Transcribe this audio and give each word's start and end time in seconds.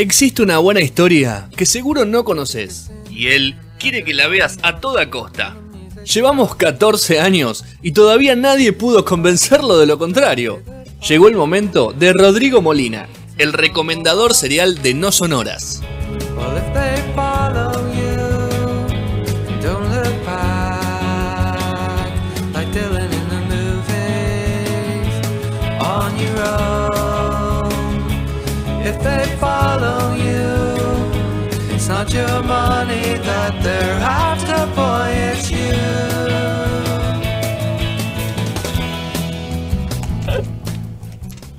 Existe 0.00 0.40
una 0.40 0.56
buena 0.56 0.80
historia 0.80 1.50
que 1.54 1.66
seguro 1.66 2.06
no 2.06 2.24
conoces 2.24 2.90
y 3.10 3.26
él 3.26 3.58
quiere 3.78 4.02
que 4.02 4.14
la 4.14 4.28
veas 4.28 4.56
a 4.62 4.80
toda 4.80 5.10
costa. 5.10 5.58
Llevamos 6.06 6.54
14 6.54 7.20
años 7.20 7.66
y 7.82 7.92
todavía 7.92 8.34
nadie 8.34 8.72
pudo 8.72 9.04
convencerlo 9.04 9.76
de 9.76 9.84
lo 9.84 9.98
contrario. 9.98 10.62
Llegó 11.06 11.28
el 11.28 11.34
momento 11.34 11.92
de 11.92 12.14
Rodrigo 12.14 12.62
Molina, 12.62 13.08
el 13.36 13.52
recomendador 13.52 14.32
serial 14.32 14.80
de 14.80 14.94
No 14.94 15.12
Sonoras. 15.12 15.82
If 28.90 28.98
they 29.02 29.24
follow 29.38 30.14
you, 30.16 30.50
it's 31.74 31.88
not 31.88 32.12
your 32.12 32.42
money 32.42 33.18
that 33.22 33.54
they're 33.62 34.00
after, 34.02 34.66
boy, 34.74 35.08
it's 35.30 35.50
you. 35.50 35.78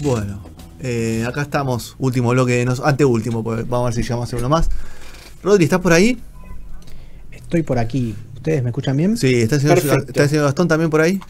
Bueno, 0.03 0.41
eh, 0.81 1.23
acá 1.25 1.43
estamos, 1.43 1.95
último 1.99 2.31
bloque, 2.31 2.53
de 2.53 2.65
nos, 2.65 2.79
anteúltimo, 2.81 3.43
pues 3.43 3.67
vamos 3.67 3.85
a 3.85 3.89
ver 3.89 3.93
si 3.93 4.01
llegamos 4.01 4.33
a 4.33 4.37
uno 4.37 4.49
más. 4.49 4.69
Rodri, 5.43 5.63
¿estás 5.63 5.79
por 5.79 5.93
ahí? 5.93 6.19
Estoy 7.31 7.63
por 7.63 7.77
aquí. 7.77 8.15
¿Ustedes 8.35 8.63
me 8.63 8.69
escuchan 8.69 8.97
bien? 8.97 9.15
Sí, 9.15 9.41
¿está 9.41 9.55
el 9.55 9.61
señor, 9.61 9.77
está 9.77 10.23
el 10.23 10.29
señor 10.29 10.45
Gastón 10.45 10.67
también 10.67 10.89
por 10.89 11.01
ahí? 11.01 11.21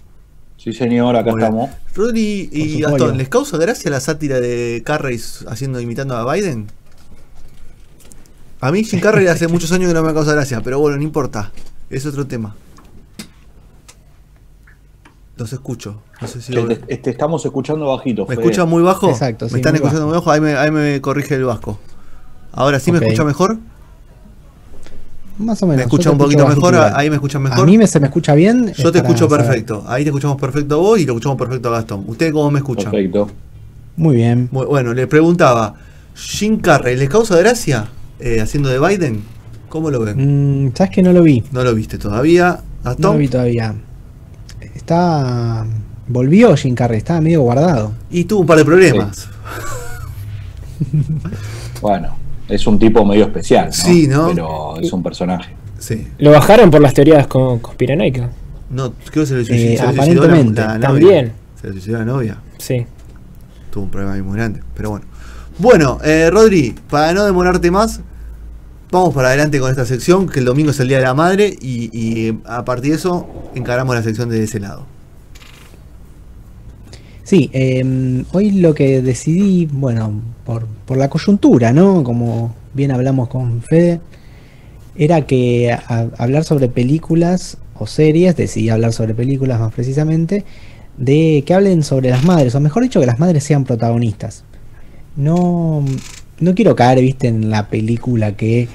Sí, 0.61 0.73
señor, 0.73 1.15
acá 1.15 1.31
Bueno. 1.31 1.45
estamos. 1.45 1.69
Con 1.95 2.15
y 2.15 2.81
Gastón. 2.81 3.17
¿les 3.17 3.29
causa 3.29 3.57
gracia 3.57 3.89
la 3.89 3.99
sátira 3.99 4.39
de 4.39 4.83
Carrey 4.85 5.19
haciendo 5.47 5.79
imitando 5.81 6.15
a 6.15 6.31
Biden? 6.31 6.67
A 8.59 8.71
mí 8.71 8.83
Jim 8.83 8.99
Carrey 8.99 9.25
hace 9.25 9.47
muchos 9.47 9.71
años 9.71 9.87
que 9.87 9.95
no 9.95 10.03
me 10.03 10.13
causa 10.13 10.33
gracia, 10.33 10.61
pero 10.61 10.77
bueno, 10.79 10.97
no 10.97 11.03
importa. 11.03 11.51
Es 11.89 12.05
otro 12.05 12.27
tema. 12.27 12.55
Los 15.35 15.51
escucho. 15.51 16.03
No 16.21 16.27
sé 16.27 16.41
si 16.43 16.53
Te, 16.53 16.61
lo- 16.61 16.67
te- 16.67 16.97
te 16.97 17.09
estamos 17.09 17.43
escuchando 17.43 17.87
bajito. 17.87 18.27
¿Me 18.27 18.35
escuchan 18.35 18.69
muy 18.69 18.83
bajo? 18.83 19.09
Exacto, 19.09 19.45
¿Me 19.45 19.49
sí, 19.49 19.55
están 19.57 19.71
muy 19.73 19.77
escuchando 19.77 20.05
muy 20.05 20.13
bajo? 20.15 20.29
Ahí 20.29 20.41
me, 20.41 20.53
ahí 20.53 20.69
me 20.69 21.01
corrige 21.01 21.33
el 21.33 21.45
vasco. 21.45 21.79
Ahora 22.51 22.79
sí 22.79 22.91
me 22.91 22.99
escucha 22.99 23.23
mejor. 23.23 23.57
Más 25.41 25.61
o 25.63 25.65
menos. 25.67 25.77
¿Me 25.77 25.83
escucha 25.83 26.11
un 26.11 26.17
poquito 26.17 26.47
escucho 26.47 26.71
mejor? 26.71 26.91
Ahí 26.95 27.09
me 27.09 27.15
escuchan 27.15 27.41
mejor. 27.43 27.59
A 27.59 27.65
mí 27.65 27.77
me, 27.77 27.87
se 27.87 27.99
me 27.99 28.07
escucha 28.07 28.33
bien. 28.35 28.73
Yo 28.77 28.87
es 28.87 28.91
te 28.91 28.97
escucho 28.99 29.27
saber. 29.29 29.45
perfecto. 29.45 29.83
Ahí 29.87 30.03
te 30.03 30.09
escuchamos 30.09 30.37
perfecto 30.39 30.75
a 30.75 30.77
vos 30.77 30.99
y 30.99 31.05
te 31.05 31.11
escuchamos 31.11 31.37
perfecto 31.37 31.69
a 31.69 31.71
Gastón. 31.73 32.03
¿Ustedes 32.07 32.31
cómo 32.31 32.49
me 32.51 32.59
escuchan? 32.59 32.91
Perfecto. 32.91 33.29
Muy 33.97 34.15
bien. 34.15 34.47
Muy- 34.51 34.65
Bueno, 34.65 34.93
le 34.93 35.07
preguntaba, 35.07 35.73
Jim 36.15 36.59
Carrey, 36.59 36.95
¿les 36.95 37.09
causa 37.09 37.37
gracia 37.37 37.87
eh, 38.19 38.39
haciendo 38.41 38.69
de 38.69 38.79
Biden? 38.79 39.21
¿Cómo 39.69 39.89
lo 39.89 39.99
ven? 40.01 40.65
Mm, 40.67 40.71
¿Sabes 40.75 40.91
que 40.93 41.01
no 41.01 41.13
lo 41.13 41.23
vi? 41.23 41.43
No 41.51 41.63
lo 41.63 41.73
viste 41.73 41.97
todavía. 41.97 42.59
No 42.83 42.89
Gastón. 42.91 43.13
lo 43.13 43.17
vi 43.19 43.27
todavía. 43.27 43.73
Está. 44.75 45.65
Volvió 46.07 46.55
Jim 46.57 46.75
Carrey, 46.75 46.97
estaba 46.97 47.21
medio 47.21 47.41
guardado. 47.41 47.93
y 48.09 48.25
tuvo 48.25 48.41
un 48.41 48.45
par 48.47 48.57
de 48.57 48.65
problemas. 48.65 49.27
Bueno, 51.81 52.15
es 52.51 52.67
un 52.67 52.77
tipo 52.79 53.05
medio 53.05 53.25
especial. 53.25 53.67
¿no? 53.67 53.71
Sí, 53.73 54.07
¿no? 54.07 54.27
Pero 54.29 54.77
es 54.79 54.91
un 54.93 55.01
personaje. 55.03 55.53
Sí. 55.79 56.07
Lo 56.19 56.31
bajaron 56.31 56.69
por 56.69 56.81
las 56.81 56.93
teorías 56.93 57.25
con- 57.27 57.59
conspiranoicas. 57.59 58.29
No, 58.69 58.93
creo 59.11 59.23
que 59.23 59.25
se 59.25 59.35
le 59.35 59.41
Eh, 59.41 59.45
suicidó, 59.45 59.77
se 59.81 59.87
le 59.87 59.93
suicidó 59.95 60.23
aparentemente, 60.23 60.61
la, 60.61 60.67
la 60.67 60.73
novia. 60.77 60.87
También. 60.87 61.31
Se 61.59 61.67
le 61.67 61.73
suicidó 61.73 61.97
la 61.99 62.05
novia. 62.05 62.37
Sí. 62.57 62.85
Tuvo 63.71 63.83
un 63.85 63.89
problema 63.91 64.15
muy 64.23 64.35
grande. 64.37 64.61
Pero 64.75 64.91
bueno. 64.91 65.05
Bueno, 65.57 65.97
eh, 66.03 66.29
Rodri, 66.31 66.75
para 66.89 67.13
no 67.13 67.23
demorarte 67.25 67.69
más, 67.71 67.99
vamos 68.91 69.13
para 69.13 69.29
adelante 69.29 69.59
con 69.59 69.69
esta 69.69 69.85
sección, 69.85 70.27
que 70.27 70.39
el 70.39 70.45
domingo 70.45 70.71
es 70.71 70.79
el 70.79 70.87
Día 70.87 70.97
de 70.97 71.03
la 71.03 71.13
Madre, 71.13 71.55
y, 71.61 71.89
y, 71.91 72.27
eh, 72.29 72.37
a 72.45 72.63
partir 72.65 72.91
de 72.91 72.97
eso 72.97 73.27
encaramos 73.55 73.93
la 73.95 74.01
sección 74.03 74.29
de 74.29 74.43
ese 74.43 74.59
lado. 74.59 74.85
Sí, 77.31 77.49
eh, 77.53 78.25
hoy 78.33 78.51
lo 78.51 78.73
que 78.73 79.01
decidí, 79.01 79.65
bueno, 79.65 80.21
por, 80.43 80.65
por 80.65 80.97
la 80.97 81.09
coyuntura, 81.09 81.71
¿no? 81.71 82.03
Como 82.03 82.53
bien 82.73 82.91
hablamos 82.91 83.29
con 83.29 83.61
Fede, 83.61 84.01
era 84.97 85.21
que 85.25 85.73
hablar 86.17 86.43
sobre 86.43 86.67
películas 86.67 87.57
o 87.75 87.87
series, 87.87 88.35
decidí 88.35 88.67
hablar 88.67 88.91
sobre 88.91 89.13
películas 89.13 89.61
más 89.61 89.73
precisamente, 89.73 90.43
de 90.97 91.45
que 91.45 91.53
hablen 91.53 91.83
sobre 91.83 92.09
las 92.09 92.25
madres, 92.25 92.53
o 92.53 92.59
mejor 92.59 92.83
dicho, 92.83 92.99
que 92.99 93.05
las 93.05 93.17
madres 93.17 93.45
sean 93.45 93.63
protagonistas. 93.63 94.43
No, 95.15 95.85
no 96.41 96.53
quiero 96.53 96.75
caer, 96.75 96.99
viste, 96.99 97.29
en 97.29 97.49
la 97.49 97.69
película 97.69 98.35
que, 98.35 98.67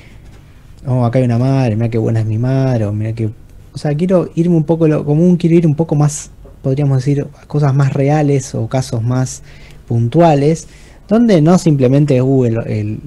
oh, 0.87 1.05
acá 1.05 1.19
hay 1.19 1.27
una 1.27 1.37
madre, 1.37 1.77
mira 1.77 1.91
qué 1.91 1.99
buena 1.99 2.21
es 2.21 2.27
mi 2.27 2.39
madre, 2.39 2.87
o 2.87 2.93
mira 2.95 3.13
que... 3.13 3.29
O 3.75 3.79
sea, 3.79 3.95
quiero 3.95 4.31
irme 4.35 4.57
un 4.57 4.65
poco 4.65 4.89
lo 4.89 5.05
común, 5.05 5.37
quiero 5.37 5.57
ir 5.57 5.67
un 5.67 5.75
poco 5.75 5.95
más, 5.95 6.31
podríamos 6.67 6.97
decir, 6.99 7.29
cosas 7.47 7.73
más 7.77 7.93
reales 7.93 8.53
o 8.57 8.67
casos 8.67 9.05
más 9.05 9.45
puntuales, 9.87 10.67
donde 11.07 11.41
no 11.41 11.59
simplemente 11.59 12.21
uh, 12.21 12.45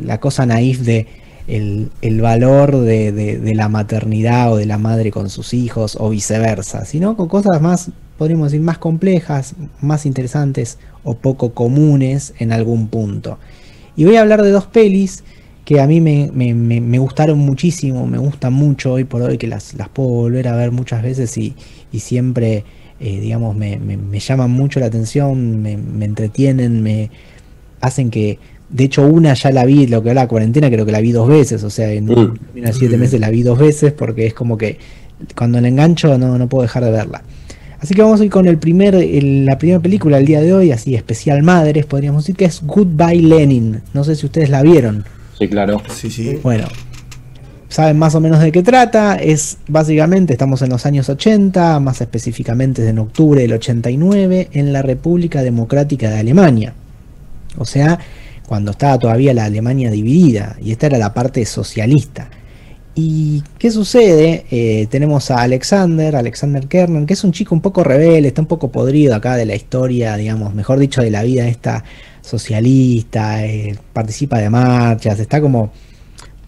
la 0.02 0.18
cosa 0.22 0.46
naif 0.46 0.80
de 0.80 1.08
el, 1.48 2.22
valor 2.22 2.78
de, 2.80 3.12
de- 3.12 3.38
de 3.38 3.56
la 3.56 3.68
maternidad 3.68 4.54
o 4.54 4.56
de 4.56 4.66
la 4.66 4.78
madre 4.78 5.12
con 5.12 5.30
sus 5.30 5.54
hijos 5.54 5.98
o 6.00 6.10
viceversa, 6.10 6.86
sino 6.86 7.18
con 7.18 7.28
cosas 7.28 7.60
más, 7.62 7.92
podríamos 8.18 8.52
decir, 8.54 8.64
más 8.64 8.78
complejas, 8.78 9.56
más 9.82 10.06
interesantes 10.06 10.78
o 11.04 11.16
poco 11.16 11.54
comunes 11.54 12.34
en 12.40 12.54
algún 12.54 12.88
punto. 12.88 13.40
Y 13.98 14.06
voy 14.06 14.16
a 14.16 14.22
hablar 14.22 14.42
de 14.42 14.52
dos 14.52 14.68
pelis 14.68 15.26
que 15.66 15.82
a 15.82 15.86
mí 15.88 16.00
me, 16.00 16.30
me- 16.34 16.54
me- 16.54 16.80
me 16.82 16.98
gustaron 17.00 17.40
muchísimo, 17.40 18.08
me 18.08 18.20
gustan 18.20 18.54
mucho 18.54 18.94
hoy 18.94 19.04
por 19.04 19.22
hoy, 19.22 19.38
que 19.38 19.48
las, 19.48 19.74
las 19.74 19.90
puedo 19.90 20.08
volver 20.10 20.48
a 20.48 20.56
ver 20.56 20.72
muchas 20.72 21.04
veces 21.04 21.38
y, 21.38 21.56
y 21.92 22.00
siempre, 22.00 22.64
eh, 23.00 23.20
digamos, 23.20 23.56
me, 23.56 23.78
me- 23.78 23.98
me 23.98 24.20
llaman 24.20 24.52
mucho 24.52 24.80
la 24.80 24.88
atención, 24.88 25.62
me, 25.62 25.78
me 25.78 26.06
entretienen, 26.06 26.82
me 26.84 27.10
hacen 27.82 28.10
que, 28.10 28.40
de 28.70 28.84
hecho 28.84 29.08
una 29.08 29.34
ya 29.34 29.52
la 29.52 29.66
vi, 29.66 29.88
lo 29.88 30.04
que 30.04 30.10
era 30.12 30.22
la 30.24 30.28
cuarentena 30.28 30.70
creo 30.70 30.86
que 30.86 30.92
la 30.92 31.00
vi 31.02 31.12
dos 31.12 31.28
veces, 31.28 31.64
o 31.64 31.70
sea, 31.70 31.92
en 31.92 32.06
Mm. 32.06 32.38
siete 32.74 32.98
Mm. 32.98 33.00
meses 33.00 33.20
la 33.20 33.30
vi 33.30 33.42
dos 33.44 33.58
veces 33.58 33.94
porque 33.94 34.26
es 34.28 34.34
como 34.34 34.58
que 34.58 34.78
cuando 35.36 35.60
la 35.60 35.68
engancho 35.68 36.18
no, 36.18 36.38
no 36.38 36.48
puedo 36.48 36.62
dejar 36.64 36.84
de 36.86 36.92
verla. 36.92 37.24
Así 37.82 37.94
que 37.94 38.02
vamos 38.02 38.20
a 38.20 38.26
ir 38.26 38.30
con 38.30 38.46
el 38.46 38.58
primer, 38.58 38.94
el- 38.96 39.46
la 39.46 39.58
primera 39.58 39.80
película 39.80 40.18
del 40.18 40.26
día 40.26 40.42
de 40.42 40.54
hoy, 40.54 40.72
así 40.74 40.96
especial 40.96 41.42
madres, 41.44 41.86
podríamos 41.86 42.24
decir 42.24 42.36
que 42.36 42.46
es 42.46 42.62
Goodbye 42.64 43.22
Lenin. 43.22 43.82
No 43.94 44.04
sé 44.04 44.16
si 44.18 44.26
ustedes 44.26 44.50
la 44.50 44.62
vieron. 44.62 45.06
Sí, 45.38 45.48
claro. 45.48 45.82
Sí, 45.96 46.10
sí. 46.12 46.38
Bueno, 46.44 46.68
saben 47.70 47.98
más 47.98 48.16
o 48.16 48.20
menos 48.20 48.42
de 48.42 48.52
qué 48.52 48.64
trata. 48.64 49.16
Es 49.16 49.58
básicamente, 49.68 50.34
estamos 50.34 50.62
en 50.62 50.70
los 50.70 50.86
años 50.86 51.08
80, 51.08 51.80
más 51.80 52.02
específicamente 52.02 52.88
en 52.88 53.00
octubre 53.00 53.42
del 53.42 53.54
89, 53.54 54.50
en 54.52 54.74
la 54.74 54.82
República 54.82 55.42
Democrática 55.42 56.10
de 56.10 56.20
Alemania. 56.20 56.74
O 57.58 57.66
sea, 57.66 58.00
cuando 58.48 58.72
estaba 58.72 58.98
todavía 58.98 59.34
la 59.34 59.46
Alemania 59.46 59.92
dividida, 59.92 60.58
y 60.62 60.72
esta 60.72 60.88
era 60.88 60.98
la 60.98 61.14
parte 61.14 61.46
socialista. 61.46 62.30
¿Y 62.96 63.44
qué 63.60 63.72
sucede? 63.72 64.46
Eh, 64.52 64.88
tenemos 64.90 65.32
a 65.32 65.42
Alexander, 65.42 66.16
Alexander 66.16 66.68
Kernan, 66.68 67.06
que 67.06 67.14
es 67.14 67.24
un 67.24 67.32
chico 67.32 67.56
un 67.56 67.62
poco 67.62 67.84
rebelde, 67.84 68.30
está 68.30 68.42
un 68.42 68.48
poco 68.48 68.72
podrido 68.72 69.16
acá 69.16 69.38
de 69.38 69.46
la 69.46 69.56
historia, 69.56 70.18
digamos, 70.18 70.54
mejor 70.54 70.80
dicho, 70.80 71.02
de 71.02 71.12
la 71.12 71.24
vida 71.24 71.48
esta 71.48 71.84
socialista, 72.22 73.46
eh, 73.46 73.78
participa 73.94 74.40
de 74.40 74.50
marchas, 74.50 75.20
está 75.20 75.40
como, 75.40 75.72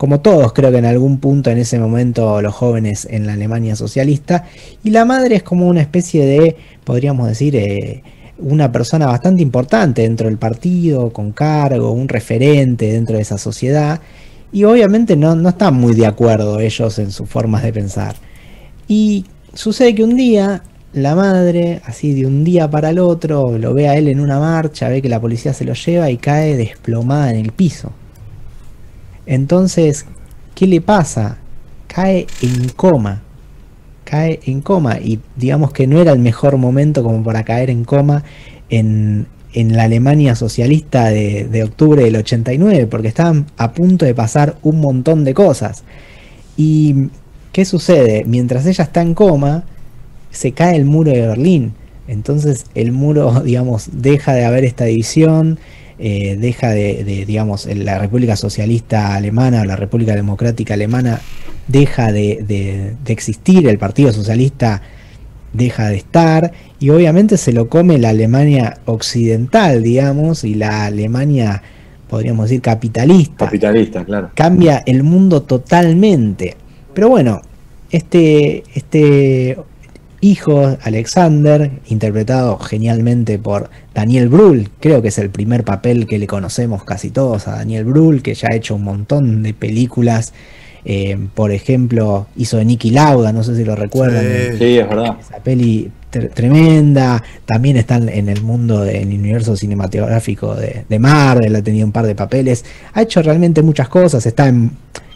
como 0.01 0.19
todos 0.19 0.51
creo 0.53 0.71
que 0.71 0.79
en 0.79 0.85
algún 0.85 1.19
punto 1.19 1.51
en 1.51 1.59
ese 1.59 1.77
momento 1.77 2.41
los 2.41 2.55
jóvenes 2.55 3.07
en 3.07 3.27
la 3.27 3.33
Alemania 3.33 3.75
socialista, 3.75 4.45
y 4.83 4.89
la 4.89 5.05
madre 5.05 5.35
es 5.35 5.43
como 5.43 5.67
una 5.67 5.81
especie 5.81 6.25
de, 6.25 6.55
podríamos 6.83 7.27
decir, 7.27 7.55
eh, 7.55 8.01
una 8.39 8.71
persona 8.71 9.05
bastante 9.05 9.43
importante 9.43 10.01
dentro 10.01 10.27
del 10.27 10.39
partido, 10.39 11.13
con 11.13 11.33
cargo, 11.33 11.91
un 11.91 12.07
referente 12.07 12.91
dentro 12.91 13.17
de 13.17 13.21
esa 13.21 13.37
sociedad, 13.37 14.01
y 14.51 14.63
obviamente 14.63 15.15
no, 15.15 15.35
no 15.35 15.49
están 15.49 15.75
muy 15.75 15.93
de 15.93 16.07
acuerdo 16.07 16.59
ellos 16.59 16.97
en 16.97 17.11
sus 17.11 17.29
formas 17.29 17.61
de 17.61 17.71
pensar. 17.71 18.15
Y 18.87 19.25
sucede 19.53 19.93
que 19.93 20.03
un 20.03 20.15
día 20.15 20.63
la 20.93 21.13
madre, 21.13 21.79
así 21.85 22.15
de 22.15 22.25
un 22.25 22.43
día 22.43 22.67
para 22.71 22.89
el 22.89 22.97
otro, 22.97 23.55
lo 23.55 23.75
ve 23.75 23.87
a 23.87 23.95
él 23.97 24.07
en 24.07 24.19
una 24.19 24.39
marcha, 24.39 24.89
ve 24.89 24.99
que 25.03 25.09
la 25.09 25.21
policía 25.21 25.53
se 25.53 25.63
lo 25.63 25.75
lleva 25.75 26.09
y 26.09 26.17
cae 26.17 26.57
desplomada 26.57 27.29
en 27.29 27.37
el 27.37 27.51
piso. 27.51 27.91
Entonces, 29.31 30.07
¿qué 30.55 30.67
le 30.67 30.81
pasa? 30.81 31.37
Cae 31.87 32.27
en 32.41 32.67
coma. 32.67 33.21
Cae 34.03 34.41
en 34.45 34.59
coma 34.59 34.99
y 34.99 35.21
digamos 35.37 35.71
que 35.71 35.87
no 35.87 36.01
era 36.01 36.11
el 36.11 36.19
mejor 36.19 36.57
momento 36.57 37.01
como 37.01 37.23
para 37.23 37.45
caer 37.45 37.69
en 37.69 37.85
coma 37.85 38.25
en, 38.69 39.27
la 39.53 39.83
Alemania 39.83 40.35
socialista 40.35 41.09
de, 41.09 41.45
de 41.45 41.63
octubre 41.63 42.03
del 42.03 42.17
89, 42.17 42.87
porque 42.87 43.07
estaban 43.07 43.45
a 43.55 43.71
punto 43.71 44.05
de 44.05 44.13
pasar 44.13 44.57
un 44.63 44.81
montón 44.81 45.23
de 45.23 45.33
cosas. 45.33 45.85
¿Y 46.57 47.07
qué 47.53 47.63
sucede? 47.63 48.25
Mientras 48.25 48.65
ella 48.65 48.83
está 48.83 49.01
en 49.01 49.13
coma, 49.13 49.63
se 50.29 50.51
cae 50.51 50.75
el 50.75 50.83
muro 50.83 51.09
de 51.09 51.21
Berlín. 51.21 51.73
Entonces 52.09 52.65
el 52.75 52.91
muro, 52.91 53.39
digamos, 53.45 53.91
deja 53.93 54.33
de 54.33 54.43
haber 54.43 54.65
esta 54.65 54.83
división. 54.83 55.57
Eh, 56.01 56.35
deja 56.39 56.69
de, 56.71 57.03
de, 57.03 57.25
digamos, 57.25 57.65
la 57.67 57.99
República 57.99 58.35
Socialista 58.35 59.15
Alemana 59.15 59.61
o 59.61 59.65
la 59.65 59.75
República 59.75 60.15
Democrática 60.15 60.73
Alemana 60.73 61.21
deja 61.67 62.11
de, 62.11 62.43
de- 62.47 62.95
de 63.05 63.13
existir, 63.13 63.67
el 63.67 63.77
Partido 63.77 64.11
Socialista 64.11 64.81
deja 65.53 65.89
de 65.89 65.97
estar 65.97 66.51
y 66.79 66.89
obviamente 66.89 67.37
se 67.37 67.51
lo 67.53 67.67
come 67.69 67.97
la 67.99 68.09
Alemania 68.09 68.79
occidental, 68.85 69.83
digamos, 69.83 70.43
y 70.43 70.55
la 70.55 70.85
Alemania, 70.85 71.61
podríamos 72.09 72.45
decir, 72.49 72.61
capitalista 72.61 73.45
Capitalista, 73.45 74.03
claro. 74.03 74.31
cambia 74.33 74.81
el 74.85 75.03
mundo 75.03 75.43
totalmente. 75.43 76.55
Pero 76.93 77.09
bueno, 77.09 77.41
este, 77.91 78.63
este 78.73 79.57
hijo, 80.21 80.77
Alexander, 80.83 81.71
interpretado 81.89 82.57
genialmente 82.59 83.39
por 83.39 83.69
Daniel 83.93 84.29
Brühl, 84.29 84.69
creo 84.79 85.01
que 85.01 85.07
es 85.09 85.17
el 85.17 85.29
primer 85.29 85.63
papel 85.63 86.05
que 86.07 86.19
le 86.19 86.27
conocemos 86.27 86.83
casi 86.83 87.09
todos 87.09 87.47
a 87.47 87.55
Daniel 87.57 87.85
Brühl, 87.85 88.21
que 88.21 88.33
ya 88.35 88.47
ha 88.51 88.55
hecho 88.55 88.75
un 88.75 88.83
montón 88.83 89.43
de 89.43 89.53
películas. 89.53 90.33
eh, 90.83 91.15
por 91.35 91.51
ejemplo, 91.51 92.25
hizo 92.35 92.57
de 92.57 92.65
Nicky 92.65 92.89
Lauda, 92.89 93.31
no 93.31 93.43
sé 93.43 93.55
si 93.55 93.63
lo 93.63 93.75
recuerdan. 93.75 94.23
Sí. 94.23 94.57
Sí, 94.57 94.77
es 94.79 94.89
verdad. 94.89 95.15
Esa 95.19 95.37
peli 95.37 95.91
tre- 96.11 96.29
tremenda. 96.33 97.21
También 97.45 97.77
está 97.77 97.97
en 97.97 98.29
el 98.29 98.41
mundo 98.41 98.81
del 98.81 99.05
universo 99.07 99.55
cinematográfico 99.55 100.55
de, 100.55 100.85
de 100.89 100.99
Marvel. 100.99 101.55
Ha 101.55 101.61
tenido 101.61 101.85
un 101.85 101.91
par 101.91 102.07
de 102.07 102.15
papeles. 102.15 102.65
Ha 102.93 103.03
hecho 103.03 103.21
realmente 103.21 103.61
muchas 103.61 103.89
cosas. 103.89 104.25
Está 104.25 104.47
en. 104.47 104.71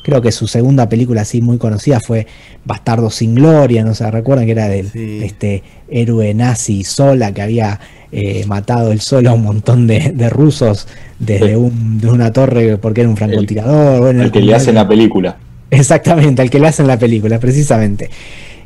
Creo 0.05 0.21
que 0.21 0.31
su 0.31 0.45
segunda 0.45 0.87
película 0.87 1.21
así 1.21 1.41
muy 1.41 1.57
conocida 1.57 1.99
fue 1.99 2.27
Bastardo 2.63 3.09
sin 3.09 3.33
Gloria. 3.33 3.83
No 3.83 3.95
se 3.95 4.09
recuerdan 4.11 4.45
que 4.45 4.51
era 4.51 4.67
del 4.67 4.91
Sí. 4.91 5.21
este 5.23 5.63
héroe 5.89 6.31
nazi 6.35 6.83
sola 6.83 7.33
que 7.33 7.41
había 7.41 7.79
eh, 8.11 8.45
matado 8.45 8.91
él 8.91 9.01
solo 9.01 9.31
a 9.31 9.33
un 9.33 9.41
montón 9.41 9.87
de, 9.87 10.11
de 10.15 10.29
rusos 10.29 10.87
desde 11.17 11.57
un, 11.57 11.99
de 11.99 12.07
una 12.07 12.31
torre 12.31 12.77
porque 12.77 13.01
era 13.01 13.09
un 13.09 13.17
francotirador. 13.17 13.99
Bueno, 13.99 14.21
El 14.21 14.31
que 14.31 14.41
le 14.41 14.53
hacen 14.53 14.75
la 14.75 14.87
película. 14.87 15.37
Exactamente, 15.71 16.43
al 16.43 16.51
que 16.51 16.59
le 16.59 16.67
hacen 16.67 16.85
la 16.85 16.99
película, 16.99 17.39
precisamente. 17.39 18.11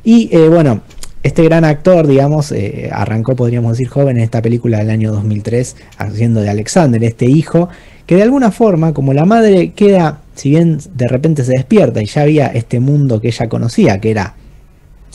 Y 0.04 0.30
eh, 0.36 0.50
bueno, 0.50 0.82
este 1.24 1.44
gran 1.44 1.64
actor, 1.64 2.06
digamos, 2.06 2.52
eh, 2.52 2.90
arrancó, 2.92 3.38
podríamos 3.38 3.72
decir, 3.78 3.88
joven 3.88 4.18
en 4.18 4.24
esta 4.24 4.42
película 4.42 4.80
del 4.80 4.90
año 4.90 5.14
2003, 5.14 5.78
haciendo 5.98 6.42
de 6.42 6.50
Alexander, 6.50 7.02
este 7.04 7.26
hijo, 7.28 7.70
que 8.10 8.16
de 8.16 8.24
alguna 8.24 8.50
forma, 8.50 8.92
como 8.92 9.14
la 9.14 9.24
madre 9.26 9.74
queda, 9.74 10.22
si 10.34 10.50
bien 10.50 10.80
de 10.96 11.08
repente 11.08 11.44
se 11.44 11.52
despierta 11.52 12.02
y 12.02 12.08
ya 12.08 12.24
había 12.24 12.48
este 12.48 12.80
mundo 12.80 13.22
que 13.22 13.28
ella 13.28 13.48
conocía, 13.48 14.02
que 14.02 14.10
era 14.10 14.34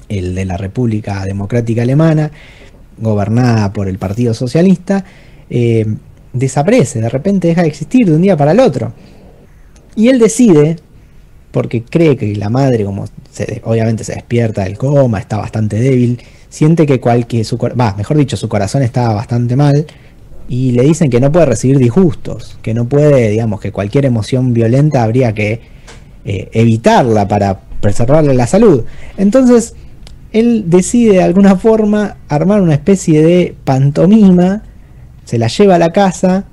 el 0.08 0.36
de 0.36 0.44
la 0.44 0.56
República 0.56 1.24
Democrática 1.24 1.82
Alemana, 1.82 2.30
gobernada 2.96 3.72
por 3.72 3.88
el 3.88 3.98
Partido 3.98 4.32
Socialista, 4.32 5.04
eh, 5.50 5.84
desaparece, 6.32 7.00
de 7.00 7.08
repente 7.08 7.48
deja 7.48 7.62
de 7.62 7.66
existir 7.66 8.06
de 8.06 8.14
un 8.14 8.22
día 8.22 8.36
para 8.36 8.52
el 8.52 8.60
otro. 8.60 8.92
Y 9.96 10.06
él 10.06 10.20
decide, 10.20 10.76
porque 11.50 11.82
cree 11.82 12.16
que 12.16 12.36
la 12.36 12.48
madre, 12.48 12.84
como 12.84 13.06
se- 13.32 13.60
obviamente 13.64 14.04
se 14.04 14.14
despierta 14.14 14.62
del 14.62 14.78
coma, 14.78 15.18
está 15.18 15.36
bastante 15.38 15.80
débil, 15.80 16.20
siente 16.48 16.86
que 16.86 17.00
cualquier, 17.00 17.44
su, 17.44 17.58
mejor 17.96 18.16
dicho, 18.16 18.36
su 18.36 18.48
corazón 18.48 18.82
está 18.82 19.12
bastante 19.12 19.56
mal 19.56 19.84
y 20.48 20.72
le 20.72 20.82
dicen 20.82 21.10
que 21.10 21.20
no 21.20 21.32
puede 21.32 21.46
recibir 21.46 21.78
disgustos, 21.78 22.58
que 22.62 22.74
no 22.74 22.86
puede, 22.86 23.30
digamos, 23.30 23.60
que 23.60 23.72
cualquier 23.72 24.04
emoción 24.04 24.52
violenta 24.52 25.02
habría 25.02 25.32
que 25.32 25.60
eh, 26.24 26.48
evitarla 26.52 27.28
para 27.28 27.60
preservarle 27.80 28.34
la 28.34 28.46
salud. 28.46 28.84
Entonces, 29.16 29.74
él 30.32 30.64
decide 30.66 31.12
de 31.14 31.22
alguna 31.22 31.56
forma 31.56 32.16
armar 32.28 32.60
una 32.60 32.74
especie 32.74 33.22
de 33.22 33.54
pantomima, 33.64 34.62
se 35.24 35.38
la 35.38 35.48
lleva 35.48 35.76
a 35.76 35.78
la 35.78 35.92
casa 35.92 36.44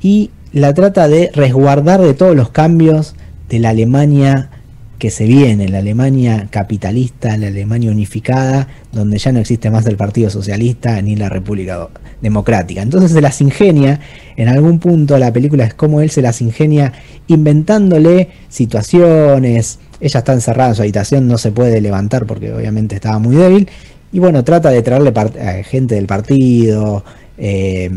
y 0.00 0.30
la 0.52 0.72
trata 0.74 1.08
de 1.08 1.30
resguardar 1.34 2.00
de 2.00 2.14
todos 2.14 2.36
los 2.36 2.50
cambios 2.50 3.14
de 3.48 3.58
la 3.58 3.70
Alemania 3.70 4.50
que 4.98 5.10
se 5.10 5.26
viene, 5.26 5.68
la 5.68 5.78
Alemania 5.78 6.48
capitalista, 6.50 7.36
la 7.36 7.48
Alemania 7.48 7.90
unificada, 7.90 8.68
donde 8.92 9.18
ya 9.18 9.32
no 9.32 9.40
existe 9.40 9.70
más 9.70 9.86
el 9.86 9.96
Partido 9.96 10.30
Socialista 10.30 11.00
ni 11.02 11.16
la 11.16 11.28
República 11.28 11.88
Democrática. 12.20 12.82
Entonces 12.82 13.12
se 13.12 13.20
las 13.20 13.40
ingenia, 13.40 14.00
en 14.36 14.48
algún 14.48 14.78
punto 14.78 15.18
la 15.18 15.32
película 15.32 15.64
es 15.64 15.74
como 15.74 16.00
él 16.00 16.10
se 16.10 16.22
las 16.22 16.40
ingenia 16.40 16.92
inventándole 17.26 18.28
situaciones, 18.48 19.78
ella 20.00 20.18
está 20.18 20.32
encerrada 20.32 20.70
en 20.70 20.74
su 20.76 20.82
habitación, 20.82 21.28
no 21.28 21.38
se 21.38 21.52
puede 21.52 21.80
levantar 21.80 22.26
porque 22.26 22.52
obviamente 22.52 22.94
estaba 22.94 23.18
muy 23.18 23.36
débil, 23.36 23.68
y 24.12 24.18
bueno, 24.18 24.44
trata 24.44 24.70
de 24.70 24.82
traerle 24.82 25.12
gente 25.64 25.94
del 25.96 26.06
partido, 26.06 27.04
eh, 27.38 27.90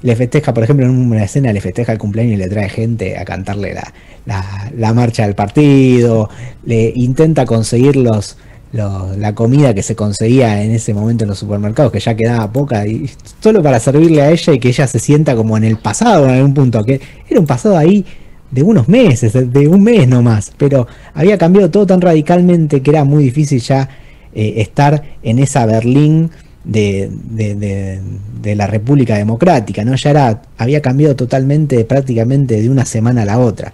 le 0.00 0.16
festeja, 0.16 0.54
por 0.54 0.62
ejemplo, 0.62 0.86
en 0.86 0.92
una 0.92 1.24
escena 1.24 1.52
le 1.52 1.60
festeja 1.60 1.92
el 1.92 1.98
cumpleaños 1.98 2.34
y 2.34 2.36
le 2.36 2.48
trae 2.48 2.68
gente 2.68 3.18
a 3.18 3.24
cantarle 3.24 3.74
la, 3.74 3.92
la- 4.26 4.70
la 4.76 4.94
marcha 4.94 5.24
del 5.24 5.34
partido, 5.34 6.30
le 6.64 6.92
intenta 6.94 7.44
conseguir 7.44 7.96
los, 7.96 8.36
la 8.72 9.34
comida 9.34 9.72
que 9.74 9.82
se 9.82 9.96
conseguía 9.96 10.62
en 10.62 10.72
ese 10.72 10.92
momento 10.92 11.24
en 11.24 11.28
los 11.30 11.38
supermercados, 11.38 11.90
que 11.90 12.00
ya 12.00 12.14
quedaba 12.14 12.52
poca, 12.52 12.86
y 12.86 13.08
solo 13.42 13.62
para 13.62 13.80
servirle 13.80 14.20
a 14.22 14.30
ella 14.30 14.52
y 14.52 14.58
que 14.58 14.68
ella 14.68 14.86
se 14.86 14.98
sienta 14.98 15.34
como 15.34 15.56
en 15.56 15.64
el 15.64 15.78
pasado 15.78 16.24
en 16.26 16.32
algún 16.34 16.54
punto, 16.54 16.84
que 16.84 17.00
era 17.28 17.40
un 17.40 17.46
pasado 17.46 17.76
ahí 17.78 18.04
de 18.50 18.62
unos 18.62 18.88
meses, 18.88 19.32
de- 19.32 19.68
un 19.68 19.82
mes 19.82 20.06
nomás, 20.08 20.52
pero 20.56 20.86
había 21.14 21.36
cambiado 21.38 21.70
todo 21.70 21.86
tan 21.86 22.00
radicalmente 22.00 22.80
que 22.82 22.90
era 22.90 23.04
muy 23.04 23.24
difícil 23.24 23.60
ya 23.60 23.88
eh, 24.34 24.54
estar 24.58 25.02
en 25.22 25.38
esa 25.38 25.64
Berlín 25.66 26.30
de, 26.64 27.10
de- 27.30 27.54
de- 27.54 28.00
de 28.42 28.54
la 28.54 28.66
República 28.66 29.16
Democrática, 29.16 29.84
¿no? 29.84 29.94
Ya 29.96 30.10
era, 30.10 30.42
había 30.58 30.80
cambiado 30.82 31.16
totalmente, 31.16 31.84
prácticamente 31.84 32.60
de 32.60 32.68
una 32.70 32.84
semana 32.84 33.22
a 33.22 33.24
la 33.24 33.38
otra. 33.38 33.72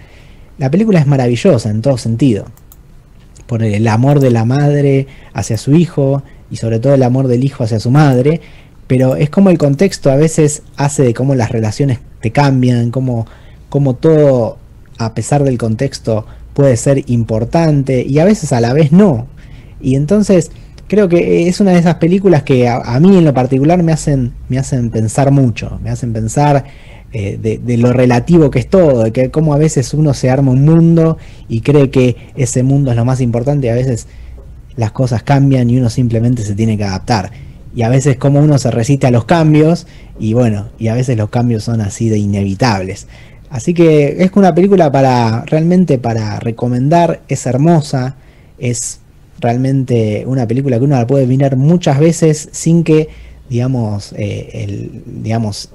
La 0.58 0.70
película 0.70 1.00
es 1.00 1.06
maravillosa 1.06 1.68
en 1.70 1.82
todo 1.82 1.98
sentido. 1.98 2.46
Por 3.54 3.62
el 3.62 3.86
amor 3.86 4.18
de 4.18 4.32
la 4.32 4.44
madre 4.44 5.06
hacia 5.32 5.56
su 5.58 5.76
hijo 5.76 6.24
y 6.50 6.56
sobre 6.56 6.80
todo 6.80 6.92
el 6.94 7.04
amor 7.04 7.28
del 7.28 7.44
hijo 7.44 7.62
hacia 7.62 7.78
su 7.78 7.92
madre. 7.92 8.40
Pero 8.88 9.14
es 9.14 9.30
como 9.30 9.48
el 9.48 9.58
contexto 9.58 10.10
a 10.10 10.16
veces 10.16 10.64
hace 10.74 11.04
de 11.04 11.14
cómo 11.14 11.36
las 11.36 11.52
relaciones 11.52 12.00
te 12.20 12.32
cambian, 12.32 12.90
cómo, 12.90 13.28
cómo 13.68 13.94
todo, 13.94 14.58
a 14.98 15.14
pesar 15.14 15.44
del 15.44 15.56
contexto, 15.56 16.26
puede 16.52 16.76
ser 16.76 17.08
importante 17.08 18.02
y 18.02 18.18
a 18.18 18.24
veces 18.24 18.52
a 18.52 18.60
la 18.60 18.72
vez 18.72 18.90
no. 18.90 19.28
Y 19.80 19.94
entonces 19.94 20.50
creo 20.88 21.08
que 21.08 21.46
es 21.46 21.60
una 21.60 21.70
de 21.70 21.78
esas 21.78 21.94
películas 21.94 22.42
que 22.42 22.66
a, 22.66 22.78
a 22.78 22.98
mí 22.98 23.16
en 23.16 23.24
lo 23.24 23.34
particular 23.34 23.84
me 23.84 23.92
hacen, 23.92 24.32
me 24.48 24.58
hacen 24.58 24.90
pensar 24.90 25.30
mucho, 25.30 25.78
me 25.80 25.90
hacen 25.90 26.12
pensar 26.12 26.64
eh, 27.16 27.38
de, 27.40 27.76
lo 27.76 27.92
relativo 27.92 28.50
que 28.50 28.58
es 28.58 28.68
todo, 28.68 29.04
de 29.04 29.12
que 29.12 29.30
como 29.30 29.54
a 29.54 29.56
veces 29.56 29.94
uno 29.94 30.14
se 30.14 30.30
arma 30.30 30.50
un 30.50 30.64
mundo 30.64 31.16
y 31.48 31.60
cree 31.60 31.88
que 31.88 32.16
ese 32.34 32.64
mundo 32.64 32.90
es 32.90 32.96
lo 32.96 33.04
más 33.04 33.20
importante 33.20 33.68
y 33.68 33.70
a 33.70 33.74
veces 33.74 34.08
las 34.74 34.90
cosas 34.90 35.22
cambian 35.22 35.70
y 35.70 35.78
uno 35.78 35.90
simplemente 35.90 36.42
se 36.42 36.56
tiene 36.56 36.76
que 36.76 36.82
adaptar. 36.82 37.30
Y 37.72 37.82
a 37.82 37.88
veces 37.88 38.16
como 38.16 38.40
uno 38.40 38.58
se 38.58 38.72
resiste 38.72 39.06
a 39.06 39.12
los 39.12 39.26
cambios 39.26 39.86
y 40.18 40.32
bueno, 40.32 40.70
y 40.76 40.88
a 40.88 40.94
veces 40.94 41.16
los 41.16 41.30
cambios 41.30 41.62
son 41.62 41.80
así 41.82 42.08
de 42.08 42.18
inevitables. 42.18 43.06
Así 43.48 43.74
que 43.74 44.24
es 44.24 44.32
una 44.34 44.52
película 44.52 44.90
para 44.90 45.44
realmente 45.44 45.98
para 45.98 46.40
recomendar, 46.40 47.20
es 47.28 47.46
hermosa, 47.46 48.16
es 48.58 48.98
realmente 49.38 50.24
una 50.26 50.48
película 50.48 50.78
que 50.78 50.84
uno 50.84 50.96
la 50.96 51.06
puede 51.06 51.28
mirar 51.28 51.56
muchas 51.56 52.00
veces 52.00 52.48
sin 52.50 52.82
que, 52.82 53.08
digamos, 53.48 54.12
eh, 54.16 54.50
el, 54.64 55.02
digamos, 55.22 55.70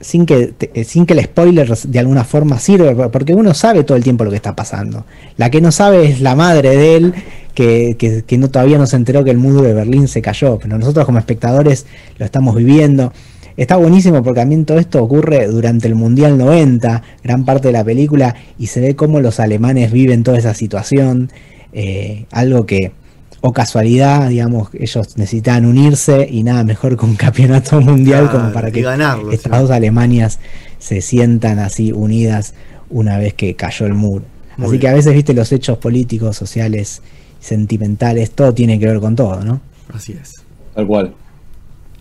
sin 0.00 0.26
que, 0.26 0.48
te- 0.48 0.84
sin 0.84 1.06
que 1.06 1.14
el 1.14 1.22
spoiler 1.24 1.68
de 1.76 1.98
alguna 1.98 2.24
forma 2.24 2.58
sirva, 2.58 3.10
porque 3.10 3.34
uno 3.34 3.54
sabe 3.54 3.84
todo 3.84 3.96
el 3.96 4.04
tiempo 4.04 4.24
lo 4.24 4.30
que 4.30 4.36
está 4.36 4.54
pasando. 4.56 5.04
La 5.36 5.50
que 5.50 5.60
no 5.60 5.72
sabe 5.72 6.06
es 6.08 6.20
la 6.20 6.34
madre 6.34 6.76
de 6.76 6.96
él, 6.96 7.14
que, 7.54 7.96
que- 7.98 8.22
que 8.26 8.38
no, 8.38 8.48
todavía 8.50 8.78
no 8.78 8.86
se 8.86 8.96
enteró 8.96 9.24
que 9.24 9.30
el 9.30 9.38
muro 9.38 9.62
de 9.62 9.72
Berlín 9.74 10.08
se 10.08 10.20
cayó, 10.22 10.58
pero 10.58 10.78
nosotros 10.78 11.06
como 11.06 11.18
espectadores 11.18 11.86
lo 12.18 12.24
estamos 12.26 12.54
viviendo. 12.56 13.12
Está 13.56 13.76
buenísimo 13.76 14.22
porque 14.22 14.40
también 14.40 14.66
todo 14.66 14.78
esto 14.78 15.02
ocurre 15.02 15.46
durante 15.46 15.88
el 15.88 15.94
Mundial 15.94 16.36
90, 16.36 17.02
gran 17.24 17.46
parte 17.46 17.68
de 17.68 17.72
la 17.72 17.82
película, 17.84 18.34
y 18.58 18.66
se 18.66 18.80
ve 18.80 18.94
cómo 18.96 19.20
los 19.20 19.40
alemanes 19.40 19.92
viven 19.92 20.22
toda 20.24 20.36
esa 20.36 20.52
situación, 20.52 21.30
eh, 21.72 22.26
algo 22.32 22.66
que, 22.66 22.92
o 23.40 23.52
casualidad, 23.52 24.28
digamos, 24.28 24.68
ellos 24.74 25.16
necesitaban 25.16 25.66
unirse 25.66 26.26
y 26.30 26.42
nada 26.42 26.64
mejor 26.64 26.96
que 26.96 27.04
un 27.04 27.16
campeonato 27.16 27.80
mundial 27.80 28.30
como 28.30 28.52
para 28.52 28.70
que 28.70 28.82
ganarlo, 28.82 29.30
estas 29.32 29.52
sí. 29.52 29.62
dos 29.62 29.70
Alemanias 29.70 30.38
se 30.78 31.00
sientan 31.00 31.58
así 31.58 31.92
unidas 31.92 32.54
una 32.90 33.18
vez 33.18 33.34
que 33.34 33.54
cayó 33.54 33.86
el 33.86 33.94
muro. 33.94 34.24
Muy 34.56 34.66
así 34.66 34.70
bien. 34.72 34.80
que 34.80 34.88
a 34.88 34.94
veces, 34.94 35.14
viste, 35.14 35.34
los 35.34 35.52
hechos 35.52 35.78
políticos, 35.78 36.36
sociales, 36.36 37.02
sentimentales, 37.40 38.30
todo 38.30 38.54
tiene 38.54 38.78
que 38.78 38.86
ver 38.86 39.00
con 39.00 39.16
todo, 39.16 39.44
¿no? 39.44 39.60
Así 39.92 40.12
es. 40.20 40.34
Tal 40.74 40.86
cual. 40.86 41.14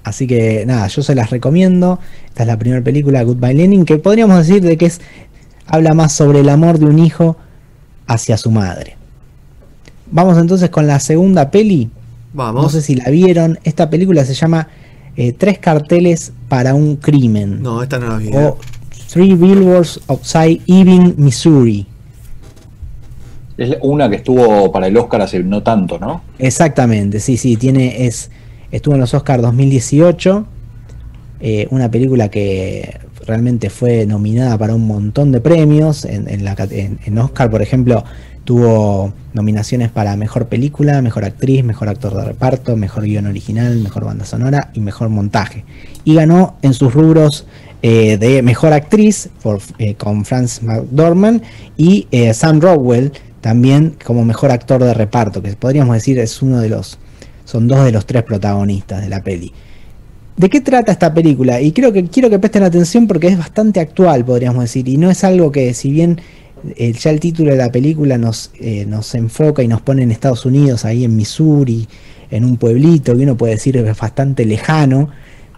Así 0.04 0.28
que 0.28 0.66
nada, 0.66 0.88
yo 0.88 1.02
se 1.02 1.16
las 1.16 1.32
recomiendo. 1.32 2.00
Esta 2.28 2.44
es 2.44 2.48
la 2.48 2.60
primera 2.60 2.84
película, 2.84 3.24
Goodbye 3.24 3.56
Lenin, 3.56 3.86
que 3.86 3.98
podríamos 3.98 4.38
decir 4.38 4.62
de 4.62 4.78
que 4.78 4.86
es 4.86 5.02
habla 5.66 5.94
más 5.94 6.14
sobre 6.14 6.42
el 6.42 6.50
amor 6.50 6.78
de 6.78 6.86
un 6.86 7.00
hijo 7.00 7.38
hacia 8.08 8.38
su 8.38 8.52
madre. 8.52 8.98
Vamos 10.12 10.38
entonces 10.38 10.70
con 10.70 10.88
la 10.88 11.00
segunda 11.00 11.50
peli. 11.52 11.90
Vamos. 12.34 12.64
No 12.64 12.70
sé 12.70 12.82
si 12.82 12.96
la 12.96 13.10
vieron. 13.10 13.60
Esta 13.64 13.90
película 13.90 14.24
se 14.26 14.34
llama 14.34 14.68
eh, 15.16 15.32
Tres 15.34 15.60
carteles 15.60 16.32
para 16.50 16.74
un 16.74 16.98
crimen. 16.98 17.62
No, 17.62 17.82
esta 17.82 17.98
no 18.00 18.08
la 18.10 18.18
vi. 18.18 18.30
O 18.34 18.58
Three 19.12 19.34
Billboards 19.36 20.02
Outside 20.08 20.62
Ebbing, 20.68 21.16
Missouri. 21.18 21.88
Es 23.58 23.78
una 23.82 24.10
que 24.10 24.18
estuvo 24.18 24.70
para 24.72 24.88
el 24.88 24.98
Oscar 24.98 25.22
hace 25.22 25.42
no 25.42 25.64
tanto, 25.64 25.98
¿no? 25.98 26.22
Exactamente, 26.40 27.22
sí, 27.22 27.38
sí, 27.38 27.56
tiene, 27.56 28.06
es, 28.06 28.30
estuvo 28.70 28.96
en 28.96 29.00
los 29.02 29.14
Oscars 29.14 29.42
2018, 29.42 30.46
eh, 31.40 31.66
una 31.72 31.90
película 31.90 32.28
que 32.30 33.00
realmente 33.26 33.70
fue 33.70 34.06
nominada 34.06 34.58
para 34.58 34.76
un 34.76 34.86
montón 34.86 35.32
de 35.32 35.40
premios, 35.40 36.04
en, 36.04 36.28
en 36.28 36.44
la, 36.44 36.54
en- 36.70 37.00
en 37.06 37.18
Oscar, 37.18 37.50
por 37.50 37.62
ejemplo, 37.62 38.04
tuvo 38.46 39.12
nominaciones 39.34 39.92
para 39.92 40.16
Mejor 40.16 40.48
Película, 40.48 41.02
Mejor 41.02 41.26
Actriz, 41.26 41.64
Mejor 41.64 41.90
Actor 41.90 42.16
de 42.16 42.24
Reparto, 42.24 42.78
Mejor 42.78 43.04
Guión 43.04 43.26
Original, 43.26 43.76
Mejor 43.78 44.06
Banda 44.06 44.24
Sonora 44.24 44.70
y 44.74 44.80
Mejor 44.80 45.10
Montaje. 45.10 45.66
Y 46.06 46.16
ganó 46.16 46.56
en 46.62 46.74
sus 46.74 46.94
rubros 46.94 47.46
eh, 47.82 48.18
de 48.18 48.42
Mejor 48.42 48.72
Actriz 48.72 49.30
eh, 49.80 49.96
con 49.96 50.24
Frances 50.24 50.64
McDormand 50.64 51.42
y 51.76 52.08
eh, 52.12 52.34
Sam 52.34 52.62
Rockwell 52.62 53.12
también 53.42 53.96
como 54.04 54.24
Mejor 54.24 54.52
Actor 54.52 54.84
de 54.84 54.94
Reparto, 54.94 55.42
que 55.42 55.52
podríamos 55.54 55.96
decir 55.96 56.18
es 56.20 56.42
uno 56.42 56.62
de 56.62 56.70
los, 56.70 56.98
son 57.44 57.68
dos 57.68 57.84
de 57.84 57.92
los 57.92 58.06
tres 58.06 58.24
protagonistas 58.24 59.02
de 59.02 59.10
la 59.10 59.24
peli. 59.24 59.52
¿De 60.38 60.50
qué 60.50 60.62
trata 60.62 60.92
esta 60.92 61.14
película? 61.14 61.62
Y 61.62 61.72
creo 61.72 61.94
que 61.94 62.06
quiero 62.06 62.30
que 62.30 62.40
presten 62.40 62.64
atención 62.64 63.08
porque 63.08 63.28
es 63.28 63.38
bastante 63.38 63.80
actual, 63.80 64.26
podríamos 64.26 64.64
decir, 64.64 64.88
y 64.88 64.98
no 64.98 65.10
es 65.10 65.24
algo 65.24 65.52
que 65.52 65.74
si 65.74 65.92
bien 65.92 66.20
eh, 66.76 66.94
ya 66.94 67.12
el 67.12 67.20
título 67.20 67.52
de 67.52 67.58
la 67.58 67.72
película 67.72 68.18
nos, 68.18 68.52
eh, 68.60 68.86
nos 68.86 69.14
enfoca 69.16 69.64
y 69.64 69.68
nos 69.68 69.82
pone 69.82 70.04
en 70.04 70.12
Estados 70.12 70.46
Unidos, 70.46 70.86
ahí 70.86 71.04
en 71.04 71.16
Missouri, 71.16 71.88
en 72.32 72.46
un 72.46 72.58
pueblito 72.58 73.16
que 73.16 73.24
uno 73.24 73.38
puede 73.38 73.54
decir 73.54 73.78
es 73.78 73.98
bastante 73.98 74.46
lejano, 74.46 75.10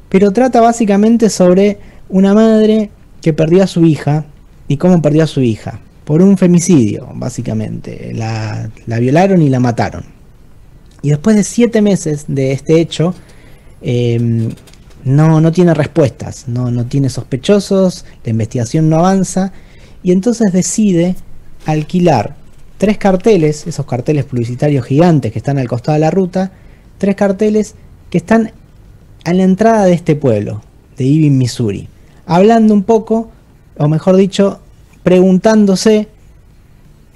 pero 0.10 0.32
trata 0.32 0.62
básicamente 0.62 1.30
sobre 1.30 1.78
una 2.10 2.34
madre 2.34 2.90
que 3.22 3.34
perdió 3.34 3.64
a 3.64 3.68
su 3.68 3.86
hija 3.86 4.26
y 4.68 4.78
cómo 4.78 5.02
perdió 5.02 5.24
a 5.24 5.28
su 5.28 5.42
hija. 5.42 5.80
Por 6.06 6.22
un 6.22 6.38
femicidio, 6.38 7.10
básicamente. 7.16 8.14
La, 8.14 8.70
la 8.86 9.00
violaron 9.00 9.42
y 9.42 9.50
la 9.50 9.60
mataron. 9.60 10.06
Y 11.02 11.10
después 11.10 11.36
de 11.36 11.44
siete 11.44 11.82
meses 11.82 12.26
de 12.30 12.54
este 12.54 12.80
hecho, 12.80 13.14
eh, 13.82 14.50
no, 15.04 15.42
no 15.42 15.52
tiene 15.52 15.74
respuestas, 15.74 16.48
no, 16.48 16.72
no 16.72 16.86
tiene 16.86 17.10
sospechosos, 17.10 18.06
la 18.24 18.32
investigación 18.32 18.90
no 18.90 18.98
avanza 18.98 19.54
y 20.04 20.12
entonces 20.12 20.52
decide 20.52 21.16
alquilar 21.66 22.36
tres 22.78 22.98
carteles, 22.98 23.68
esos 23.68 23.86
carteles 23.86 24.26
publicitarios 24.26 24.86
gigantes 24.86 25.32
que 25.32 25.40
están 25.40 25.58
al 25.58 25.68
costado 25.68 25.94
de 25.96 26.02
la 26.02 26.12
ruta, 26.12 26.52
tres 26.98 27.16
carteles 27.16 27.76
que 28.10 28.18
están 28.18 28.52
a 29.26 29.34
la 29.34 29.44
entrada 29.44 29.86
de 29.86 29.94
este 29.94 30.16
pueblo, 30.16 30.62
de 30.98 31.06
Ebbing, 31.06 31.38
Missouri, 31.38 31.88
hablando 32.26 32.74
un 32.74 32.84
poco, 32.84 33.30
o 33.78 33.88
mejor 33.88 34.16
dicho, 34.16 34.60
preguntándose 35.04 36.08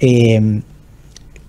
eh, 0.00 0.62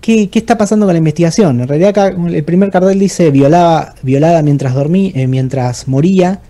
¿qué, 0.04 0.28
qué 0.28 0.38
está 0.38 0.58
pasando 0.58 0.84
con 0.84 0.92
la 0.92 0.98
investigación. 0.98 1.62
En 1.62 1.66
realidad 1.68 1.90
acá 1.90 2.08
el 2.08 2.44
primer 2.44 2.70
cartel 2.70 2.98
dice 2.98 3.30
violaba, 3.30 3.94
violada 4.02 4.42
mientras 4.42 4.74
dormí, 4.74 5.12
eh, 5.14 5.26
mientras 5.26 5.88
moría. 5.88 6.40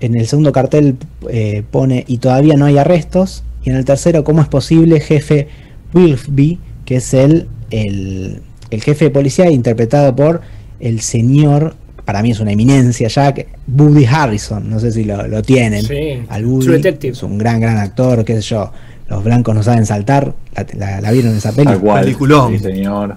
En 0.00 0.16
el 0.16 0.26
segundo 0.26 0.50
cartel 0.50 0.96
eh, 1.28 1.62
pone 1.70 2.04
y 2.08 2.18
todavía 2.18 2.56
no 2.56 2.64
hay 2.64 2.76
arrestos. 2.76 3.44
Y 3.64 3.70
en 3.70 3.76
el 3.76 3.84
tercero, 3.84 4.24
¿cómo 4.24 4.40
es 4.42 4.48
posible? 4.48 5.00
Jefe 5.00 5.48
Wilfby, 5.92 6.58
que 6.84 6.96
es 6.96 7.12
el, 7.14 7.48
el, 7.70 8.40
el 8.70 8.82
jefe 8.82 9.06
de 9.06 9.10
policía 9.10 9.50
interpretado 9.50 10.14
por 10.16 10.40
el 10.80 11.00
señor, 11.00 11.74
para 12.04 12.22
mí 12.22 12.30
es 12.30 12.40
una 12.40 12.52
eminencia 12.52 13.08
ya, 13.08 13.34
Woody 13.68 14.06
Harrison, 14.06 14.68
no 14.68 14.80
sé 14.80 14.90
si 14.92 15.04
lo, 15.04 15.26
lo 15.28 15.42
tienen. 15.42 15.84
Sí, 15.84 16.22
Al 16.28 16.46
Woody, 16.46 16.66
es 17.08 17.22
un 17.22 17.38
gran, 17.38 17.60
gran 17.60 17.76
actor, 17.76 18.24
qué 18.24 18.34
sé 18.36 18.40
yo. 18.42 18.72
Los 19.08 19.24
blancos 19.24 19.54
no 19.54 19.62
saben 19.62 19.84
saltar, 19.86 20.34
la, 20.54 20.66
la- 20.76 21.00
la 21.00 21.10
vieron 21.10 21.32
en 21.32 21.38
esa 21.38 21.52
cual. 21.52 21.66
Peliculón. 22.04 22.52
Sí, 22.52 22.58
señor. 22.60 23.16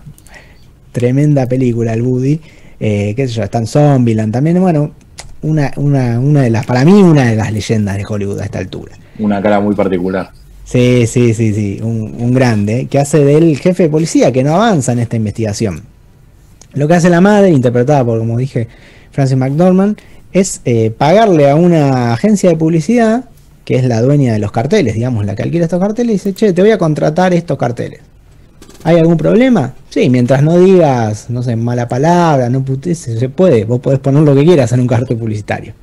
Tremenda 0.92 1.48
película, 1.48 1.94
el 1.94 2.02
Woody. 2.02 2.40
Eh, 2.80 3.14
qué 3.16 3.28
sé 3.28 3.36
yo, 3.36 3.44
está 3.44 3.60
en 3.60 3.68
Zombieland 3.68 4.34
también. 4.34 4.60
Bueno, 4.60 4.92
una, 5.42 5.72
una, 5.78 6.20
una 6.20 6.42
de 6.42 6.50
las, 6.50 6.66
para 6.66 6.84
mí, 6.86 6.94
una 6.94 7.26
de 7.26 7.36
las 7.36 7.52
leyendas 7.52 7.98
de 7.98 8.06
Hollywood 8.08 8.40
a 8.40 8.46
esta 8.46 8.60
altura. 8.60 8.94
Una 9.20 9.42
cara 9.42 9.60
muy 9.60 9.76
particular. 9.76 10.32
Sí, 10.66 11.06
sí, 11.08 11.34
sí, 11.34 11.54
sí, 11.54 11.80
un, 11.84 12.16
un 12.18 12.34
grande 12.34 12.88
que 12.90 12.98
hace 12.98 13.24
del 13.24 13.58
jefe 13.58 13.84
de 13.84 13.90
policía 13.90 14.32
que 14.32 14.44
no 14.44 14.56
avanza 14.56 14.94
en 14.94 15.00
esta 15.00 15.16
investigación. 15.18 15.84
Lo 16.74 16.88
que 16.88 16.96
hace 16.96 17.10
la 17.10 17.22
madre, 17.22 17.50
interpretada 17.50 18.04
por, 18.04 18.18
como 18.18 18.38
dije, 18.38 18.68
Francis 19.12 19.38
McDormand, 19.38 19.98
es 20.32 20.62
eh, 20.66 20.90
pagarle 20.90 21.50
a 21.50 21.56
una 21.56 22.14
agencia 22.14 22.50
de 22.50 22.56
publicidad, 22.56 23.26
que 23.66 23.76
es 23.76 23.84
la 23.86 24.02
dueña 24.02 24.34
de 24.34 24.40
los 24.40 24.52
carteles, 24.52 24.96
digamos, 24.96 25.26
la 25.26 25.36
que 25.36 25.44
alquila 25.44 25.66
estos 25.66 25.80
carteles, 25.80 26.10
y 26.10 26.14
dice, 26.14 26.34
che, 26.34 26.54
te 26.54 26.62
voy 26.62 26.72
a 26.72 26.78
contratar 26.78 27.34
estos 27.34 27.58
carteles. 27.58 28.00
¿Hay 28.84 28.98
algún 28.98 29.18
problema? 29.18 29.76
Sí, 29.90 30.10
mientras 30.10 30.44
no 30.44 30.58
digas, 30.58 31.30
no 31.30 31.44
sé, 31.44 31.56
mala 31.56 31.88
palabra, 31.88 32.50
no 32.50 32.66
se 32.82 33.30
puede, 33.30 33.66
vos 33.66 33.80
podés 33.80 34.00
poner 34.00 34.24
lo 34.24 34.36
que 34.36 34.44
quieras 34.44 34.72
en 34.74 34.82
un 34.82 34.88
cartel 34.88 35.18
publicitario. 35.18 35.74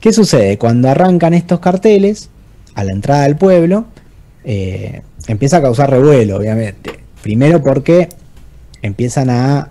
¿Qué 0.00 0.12
sucede? 0.12 0.58
Cuando 0.58 0.88
arrancan 0.90 1.32
estos 1.32 1.60
carteles, 1.60 2.28
a 2.76 2.84
la 2.84 2.92
entrada 2.92 3.22
del 3.24 3.36
pueblo, 3.36 3.86
eh, 4.44 5.00
empieza 5.26 5.56
a 5.56 5.62
causar 5.62 5.90
revuelo, 5.90 6.36
obviamente. 6.36 7.00
Primero 7.22 7.62
porque 7.62 8.10
empiezan 8.82 9.30
a, 9.30 9.70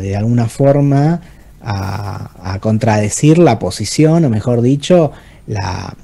de 0.00 0.16
alguna 0.16 0.48
forma 0.48 1.20
a, 1.60 2.54
a 2.54 2.58
contradecir 2.60 3.38
la 3.38 3.58
posición, 3.58 4.24
o 4.24 4.30
mejor 4.30 4.62
dicho, 4.62 5.10
la, 5.48 5.94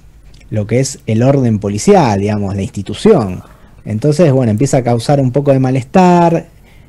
lo 0.50 0.66
que 0.66 0.80
es 0.80 0.98
el 1.06 1.22
orden 1.22 1.60
policial, 1.60 2.20
digamos, 2.20 2.54
la 2.56 2.62
institución. 2.62 3.42
Entonces, 3.84 4.32
bueno, 4.32 4.50
empieza 4.50 4.78
a 4.78 4.82
causar 4.82 5.20
un 5.20 5.30
poco 5.30 5.52
de 5.52 5.60
malestar, 5.60 6.46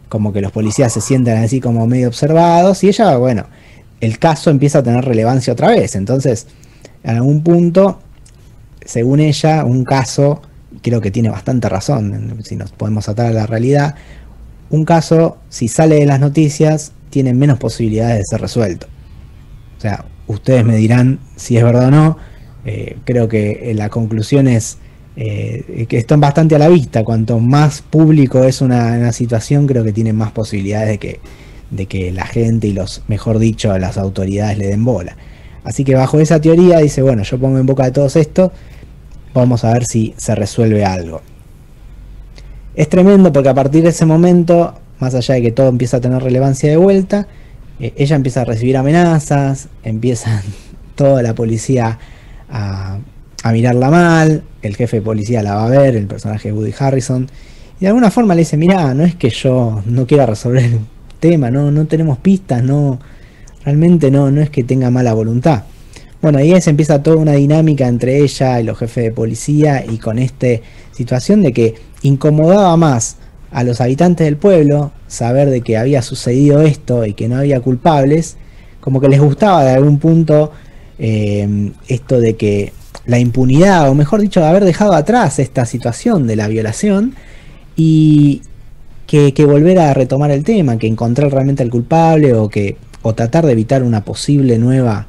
como 0.09 0.33
que 0.33 0.41
los 0.41 0.51
policías 0.51 0.91
se 0.91 1.01
sienten 1.01 1.37
así 1.37 1.61
como 1.61 1.85
medio 1.85 2.07
observados, 2.07 2.83
y 2.83 2.87
ella, 2.87 3.15
bueno, 3.17 3.45
el 4.01 4.17
caso 4.17 4.49
empieza 4.49 4.79
a 4.79 4.83
tener 4.83 5.05
relevancia 5.05 5.53
otra 5.53 5.69
vez. 5.69 5.95
Entonces, 5.95 6.47
en 7.03 7.17
algún 7.17 7.43
punto, 7.43 7.99
según 8.85 9.19
ella, 9.19 9.65
un 9.65 9.83
caso, 9.83 10.41
creo 10.81 11.01
que 11.01 11.11
tiene 11.11 11.29
bastante 11.29 11.67
razón, 11.67 12.37
si 12.43 12.55
nos 12.55 12.71
podemos 12.71 13.09
atar 13.09 13.27
a 13.27 13.31
la 13.31 13.45
realidad, 13.45 13.95
un 14.69 14.85
caso, 14.85 15.37
si 15.49 15.67
sale 15.67 15.95
de 15.95 16.05
las 16.05 16.19
noticias, 16.19 16.93
tiene 17.09 17.33
menos 17.33 17.59
posibilidades 17.59 18.19
de 18.19 18.23
ser 18.25 18.41
resuelto. 18.41 18.87
O 19.77 19.81
sea, 19.81 20.05
ustedes 20.27 20.65
me 20.65 20.75
dirán 20.75 21.19
si 21.35 21.57
es 21.57 21.63
verdad 21.63 21.87
o 21.87 21.91
no. 21.91 22.17
Eh, 22.65 22.97
creo 23.05 23.27
que 23.27 23.71
eh, 23.71 23.73
la 23.75 23.89
conclusión 23.89 24.47
es 24.47 24.79
eh, 25.15 25.85
que 25.87 25.97
están 25.97 26.19
bastante 26.19 26.55
a 26.55 26.59
la 26.59 26.67
vista. 26.67 27.03
Cuanto 27.03 27.39
más 27.39 27.81
público 27.81 28.43
es 28.43 28.61
una, 28.61 28.93
una 28.93 29.11
situación, 29.11 29.67
creo 29.67 29.83
que 29.83 29.93
tiene 29.93 30.13
más 30.13 30.31
posibilidades 30.31 30.89
de 30.89 30.97
que, 30.97 31.19
de 31.69 31.85
que 31.85 32.11
la 32.11 32.25
gente 32.25 32.67
y 32.67 32.73
los, 32.73 33.03
mejor 33.07 33.39
dicho, 33.39 33.77
las 33.77 33.97
autoridades 33.97 34.57
le 34.57 34.67
den 34.67 34.83
bola. 34.83 35.15
Así 35.63 35.83
que 35.83 35.95
bajo 35.95 36.19
esa 36.19 36.39
teoría 36.39 36.79
dice, 36.79 37.01
bueno, 37.01 37.23
yo 37.23 37.39
pongo 37.39 37.57
en 37.57 37.65
boca 37.65 37.85
de 37.85 37.91
todos 37.91 38.15
esto, 38.15 38.51
vamos 39.39 39.63
a 39.63 39.73
ver 39.73 39.85
si 39.85 40.13
se 40.17 40.33
resuelve 40.35 40.85
algo. 40.85 41.21
Es 42.75 42.89
tremendo 42.89 43.31
porque 43.31 43.49
a 43.49 43.53
partir 43.53 43.83
de 43.83 43.89
ese 43.89 44.05
momento, 44.05 44.73
más 44.99 45.15
allá 45.15 45.35
de 45.35 45.41
que 45.41 45.51
todo 45.51 45.69
empieza 45.69 45.97
a 45.97 46.01
tener 46.01 46.21
relevancia 46.21 46.69
de 46.69 46.77
vuelta, 46.77 47.27
eh, 47.79 47.93
ella 47.97 48.15
empieza 48.15 48.41
a 48.41 48.45
recibir 48.45 48.77
amenazas, 48.77 49.69
empieza 49.83 50.41
toda 50.95 51.21
la 51.21 51.35
policía 51.35 51.99
a, 52.49 52.97
a 53.43 53.51
mirarla 53.51 53.89
mal, 53.89 54.43
el 54.61 54.75
jefe 54.75 54.97
de 54.97 55.01
policía 55.03 55.43
la 55.43 55.55
va 55.55 55.65
a 55.65 55.69
ver, 55.69 55.95
el 55.95 56.07
personaje 56.07 56.49
de 56.49 56.53
Woody 56.53 56.73
Harrison, 56.77 57.27
y 57.77 57.81
de 57.81 57.87
alguna 57.87 58.09
forma 58.09 58.35
le 58.35 58.39
dice, 58.39 58.57
mirá, 58.57 58.93
no 58.93 59.03
es 59.03 59.15
que 59.15 59.29
yo 59.29 59.81
no 59.85 60.07
quiera 60.07 60.25
resolver 60.25 60.63
el 60.63 60.79
tema, 61.19 61.51
no, 61.51 61.71
no 61.71 61.85
tenemos 61.85 62.17
pistas, 62.19 62.63
no, 62.63 62.99
realmente 63.63 64.11
no, 64.11 64.31
no 64.31 64.41
es 64.41 64.49
que 64.49 64.63
tenga 64.63 64.89
mala 64.89 65.13
voluntad. 65.13 65.63
Bueno, 66.25 66.39
ahí 66.39 66.59
se 66.59 66.71
empieza 66.71 67.03
toda 67.03 67.17
una 67.17 67.33
dinámica 67.33 67.87
entre 67.87 68.17
ella 68.17 68.59
y 68.59 68.63
los 68.63 68.79
jefes 68.79 69.03
de 69.03 69.11
policía 69.11 69.85
y 69.87 69.99
con 69.99 70.17
esta 70.17 70.47
situación 70.91 71.43
de 71.43 71.53
que 71.53 71.75
incomodaba 72.01 72.75
más 72.77 73.17
a 73.51 73.63
los 73.63 73.79
habitantes 73.79 74.25
del 74.25 74.35
pueblo 74.35 74.91
saber 75.05 75.51
de 75.51 75.61
que 75.61 75.77
había 75.77 76.01
sucedido 76.01 76.63
esto 76.63 77.05
y 77.05 77.13
que 77.13 77.27
no 77.27 77.37
había 77.37 77.59
culpables, 77.59 78.37
como 78.79 78.99
que 78.99 79.07
les 79.07 79.21
gustaba 79.21 79.65
de 79.65 79.73
algún 79.75 79.99
punto 79.99 80.51
eh, 80.97 81.71
esto 81.87 82.19
de 82.19 82.35
que 82.35 82.73
la 83.05 83.19
impunidad, 83.19 83.87
o 83.87 83.93
mejor 83.93 84.19
dicho, 84.19 84.39
de 84.39 84.47
haber 84.47 84.65
dejado 84.65 84.93
atrás 84.93 85.37
esta 85.37 85.67
situación 85.67 86.25
de 86.25 86.37
la 86.37 86.47
violación 86.47 87.13
y 87.75 88.41
que, 89.05 89.35
que 89.35 89.45
volver 89.45 89.77
a 89.77 89.93
retomar 89.93 90.31
el 90.31 90.43
tema, 90.43 90.79
que 90.79 90.87
encontrar 90.87 91.31
realmente 91.31 91.61
al 91.61 91.69
culpable 91.69 92.33
o 92.33 92.49
que 92.49 92.77
o 93.03 93.13
tratar 93.13 93.45
de 93.45 93.51
evitar 93.51 93.83
una 93.83 94.03
posible 94.03 94.57
nueva 94.57 95.05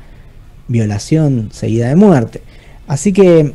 violación 0.68 1.50
seguida 1.52 1.88
de 1.88 1.96
muerte. 1.96 2.42
Así 2.86 3.12
que 3.12 3.52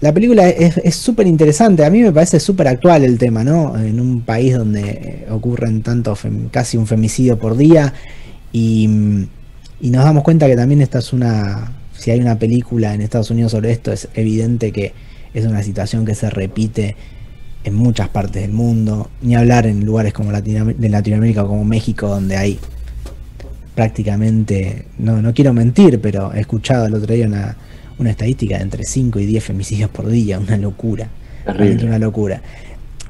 la 0.00 0.14
película 0.14 0.48
es 0.48 0.94
súper 0.94 1.26
interesante, 1.26 1.84
a 1.84 1.90
mí 1.90 2.00
me 2.00 2.10
parece 2.10 2.40
súper 2.40 2.68
actual 2.68 3.04
el 3.04 3.18
tema, 3.18 3.44
¿no? 3.44 3.76
En 3.78 4.00
un 4.00 4.22
país 4.22 4.56
donde 4.56 4.80
eh, 4.80 5.26
ocurren 5.30 5.82
tanto, 5.82 6.16
casi 6.50 6.78
un 6.78 6.86
femicidio 6.86 7.38
por 7.38 7.56
día 7.56 7.92
y, 8.50 8.88
nos 9.80 10.04
damos 10.04 10.24
cuenta 10.24 10.46
que 10.46 10.56
también 10.56 10.82
esta 10.82 10.98
es 10.98 11.12
una 11.12 11.72
si 11.92 12.10
hay 12.10 12.20
una 12.20 12.38
película 12.38 12.94
en 12.94 13.02
Estados 13.02 13.30
Unidos 13.30 13.52
sobre 13.52 13.72
esto, 13.72 13.92
es 13.92 14.08
evidente 14.14 14.72
que 14.72 14.94
es 15.34 15.44
una 15.44 15.62
situación 15.62 16.06
que 16.06 16.14
se 16.14 16.30
repite 16.30 16.96
en 17.64 17.74
muchas 17.74 18.08
partes 18.08 18.40
del 18.40 18.52
mundo, 18.52 19.10
ni 19.20 19.36
hablar 19.36 19.66
en 19.66 19.84
lugares 19.84 20.14
como 20.14 20.32
de 20.32 20.88
Latinoamérica 20.88 21.44
como 21.44 21.62
México, 21.64 22.08
donde 22.08 22.38
hay 22.38 22.58
prácticamente, 23.74 24.84
no, 24.98 25.20
no 25.22 25.32
quiero 25.34 25.52
mentir, 25.52 26.00
pero 26.00 26.32
he 26.34 26.40
escuchado 26.40 26.86
el 26.86 26.94
otro 26.94 27.14
día 27.14 27.26
una, 27.26 27.56
una 27.98 28.10
estadística 28.10 28.56
de 28.56 28.62
entre 28.62 28.84
5 28.84 29.18
y 29.20 29.26
10 29.26 29.44
femicidios 29.44 29.90
por 29.90 30.06
día, 30.08 30.38
una 30.38 30.56
locura, 30.56 31.08
Terrible. 31.44 31.84
una 31.86 31.98
locura. 31.98 32.42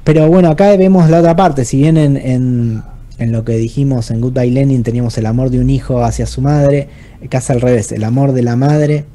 Pero 0.03 0.27
bueno, 0.27 0.49
acá 0.49 0.75
vemos 0.77 1.09
la 1.09 1.19
otra 1.19 1.35
parte, 1.35 1.65
si 1.65 1.77
bien 1.77 1.97
en, 1.97 2.17
en, 2.17 2.81
en 3.19 3.31
lo 3.31 3.43
que 3.45 3.53
dijimos 3.57 4.09
en 4.11 4.21
Goodbye 4.21 4.49
Lenin 4.51 4.81
teníamos 4.83 5.17
el 5.17 5.25
amor 5.27 5.49
de 5.51 5.59
un 5.59 5.69
hijo 5.69 6.03
hacia 6.03 6.25
su 6.25 6.41
madre, 6.41 6.87
es 7.21 7.49
al 7.49 7.61
revés, 7.61 7.91
el 7.91 8.03
amor 8.03 8.31
de 8.31 8.41
la 8.41 8.55
madre 8.55 9.05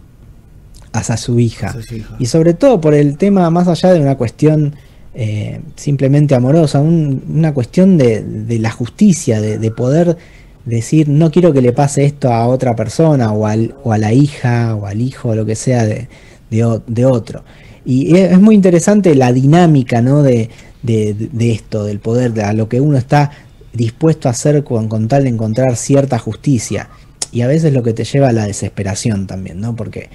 hacia 0.93 1.17
su 1.17 1.39
hija. 1.41 1.69
Hacia 1.69 1.83
su 1.83 1.95
hija. 1.97 2.17
Y 2.19 2.27
sobre 2.27 2.55
todo 2.55 2.81
por 2.81 2.95
el 2.95 3.17
tema, 3.17 3.51
más 3.51 3.67
allá 3.69 3.93
de 3.93 4.01
una 4.01 4.17
cuestión 4.17 4.75
eh, 5.15 5.61
simplemente 5.77 6.35
amorosa, 6.35 6.81
un- 6.81 7.23
una 7.29 7.53
cuestión 7.55 7.97
de, 7.99 8.23
de 8.23 8.59
la 8.59 8.71
justicia, 8.71 9.41
de, 9.41 9.59
de 9.59 9.71
poder 9.71 10.17
decir, 10.67 11.09
no 11.09 11.31
quiero 11.31 11.53
que 11.53 11.63
le 11.63 11.73
pase 11.73 12.05
esto 12.05 12.33
a 12.33 12.47
otra 12.47 12.77
persona, 12.77 13.33
o, 13.33 13.47
al- 13.47 13.75
o 13.85 13.93
a 13.93 13.99
la 13.99 14.13
hija, 14.13 14.75
o 14.77 14.87
al 14.87 15.01
hijo, 15.01 15.31
o 15.31 15.35
lo 15.35 15.47
que 15.47 15.55
sea 15.57 15.85
de, 15.87 16.09
de 16.51 17.05
otro. 17.07 17.45
Y 17.85 18.17
es 18.17 18.41
muy 18.41 18.55
interesante 18.55 19.15
la 19.15 19.33
dinámica 19.33 20.03
¿no? 20.03 20.23
de, 20.23 20.51
de- 20.83 21.15
de 21.15 21.53
esto, 21.53 21.85
del 21.85 22.01
poder, 22.01 22.33
de 22.33 22.43
a 22.43 22.53
lo 22.53 22.69
que 22.69 22.81
uno 22.81 22.99
está 22.99 23.31
dispuesto 23.73 24.29
a 24.29 24.33
hacer 24.33 24.65
con, 24.65 24.89
con 24.89 25.07
tal 25.09 25.23
de 25.25 25.31
encontrar 25.31 25.77
cierta 25.77 26.19
justicia. 26.19 26.89
Y 27.33 27.43
a 27.43 27.47
veces 27.47 27.73
lo 27.73 27.83
que 27.83 27.93
te 27.93 28.05
lleva 28.05 28.29
a 28.31 28.33
la 28.33 28.47
desesperación 28.47 29.27
también, 29.27 29.61
¿no? 29.61 29.77
Porque 29.77 30.09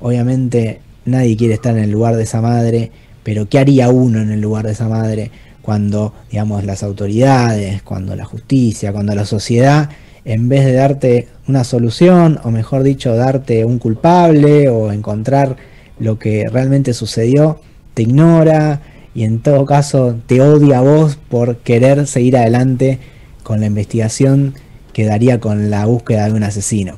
obviamente 0.00 0.80
nadie 1.04 1.36
quiere 1.36 1.54
estar 1.54 1.76
en 1.76 1.84
el 1.84 1.90
lugar 1.90 2.16
de 2.16 2.22
esa 2.24 2.40
madre, 2.40 2.90
pero 3.22 3.48
¿qué 3.48 3.58
haría 3.58 3.88
uno 3.90 4.20
en 4.20 4.30
el 4.30 4.40
lugar 4.40 4.66
de 4.66 4.72
esa 4.72 4.88
madre 4.88 5.30
cuando, 5.62 6.12
digamos, 6.30 6.64
las 6.64 6.82
autoridades, 6.82 7.82
cuando 7.82 8.14
la 8.16 8.24
justicia, 8.24 8.92
cuando 8.92 9.14
la 9.14 9.24
sociedad, 9.24 9.88
en 10.24 10.48
vez 10.48 10.64
de 10.64 10.72
darte 10.72 11.28
una 11.48 11.64
solución, 11.64 12.38
o 12.44 12.50
mejor 12.50 12.82
dicho, 12.82 13.14
darte 13.14 13.64
un 13.64 13.78
culpable 13.78 14.68
o 14.68 14.92
encontrar 14.92 15.56
lo 15.98 16.18
que 16.18 16.46
realmente 16.50 16.94
sucedió, 16.94 17.60
te 17.94 18.02
ignora 18.02 18.80
y 19.14 19.24
en 19.24 19.40
todo 19.40 19.66
caso 19.66 20.16
te 20.26 20.40
odia 20.40 20.78
a 20.78 20.82
vos 20.82 21.16
por 21.28 21.58
querer 21.58 22.06
seguir 22.06 22.36
adelante 22.36 22.98
con 23.42 23.60
la 23.60 23.66
investigación 23.66 24.54
que 24.92 25.04
daría 25.04 25.40
con 25.40 25.70
la 25.70 25.86
búsqueda 25.86 26.26
de 26.26 26.32
un 26.32 26.42
asesino. 26.42 26.96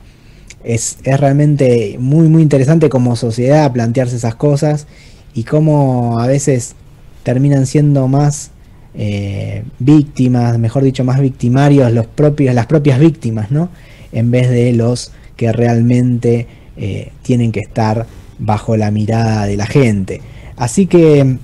Es, 0.62 0.98
es 1.04 1.20
realmente 1.20 1.96
muy 1.98 2.28
muy 2.28 2.42
interesante 2.42 2.88
como 2.88 3.16
sociedad 3.16 3.70
plantearse 3.72 4.16
esas 4.16 4.34
cosas 4.34 4.86
y 5.34 5.44
cómo 5.44 6.18
a 6.20 6.26
veces 6.26 6.74
terminan 7.22 7.66
siendo 7.66 8.08
más 8.08 8.50
eh, 8.96 9.64
víctimas, 9.78 10.58
mejor 10.58 10.84
dicho, 10.84 11.04
más 11.04 11.20
victimarios 11.20 11.92
los 11.92 12.06
propios, 12.06 12.54
las 12.54 12.66
propias 12.66 12.98
víctimas, 12.98 13.50
¿no? 13.50 13.68
En 14.12 14.30
vez 14.30 14.50
de 14.50 14.72
los 14.72 15.12
que 15.36 15.52
realmente 15.52 16.46
eh, 16.76 17.10
tienen 17.22 17.52
que 17.52 17.60
estar 17.60 18.06
bajo 18.38 18.76
la 18.76 18.90
mirada 18.90 19.46
de 19.46 19.56
la 19.56 19.66
gente. 19.66 20.20
Así 20.56 20.86
que 20.86 21.38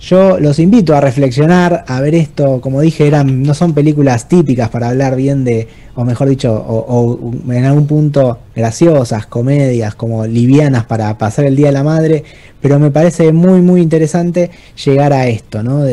yo 0.00 0.40
los 0.40 0.58
invito 0.58 0.96
a 0.96 1.00
reflexionar, 1.02 1.84
a 1.86 2.00
ver 2.00 2.14
esto, 2.14 2.62
como 2.62 2.80
dije, 2.80 3.06
eran, 3.06 3.42
no 3.42 3.52
son 3.52 3.74
películas 3.74 4.28
típicas 4.28 4.70
para 4.70 4.88
hablar 4.88 5.14
bien 5.14 5.44
de, 5.44 5.68
o 5.94 6.06
mejor 6.06 6.30
dicho, 6.30 6.54
o, 6.54 7.32
en 7.52 7.64
algún 7.66 7.86
punto 7.86 8.38
graciosas, 8.56 9.26
comedias, 9.26 9.94
como 9.94 10.26
livianas 10.26 10.86
para 10.86 11.18
pasar 11.18 11.44
el 11.44 11.54
Día 11.54 11.66
de 11.66 11.72
la 11.72 11.84
Madre, 11.84 12.24
pero 12.62 12.78
me 12.78 12.90
parece 12.90 13.30
muy, 13.32 13.60
muy 13.60 13.82
interesante 13.82 14.50
llegar 14.82 15.12
a 15.12 15.28
esto, 15.28 15.62
¿no? 15.62 15.84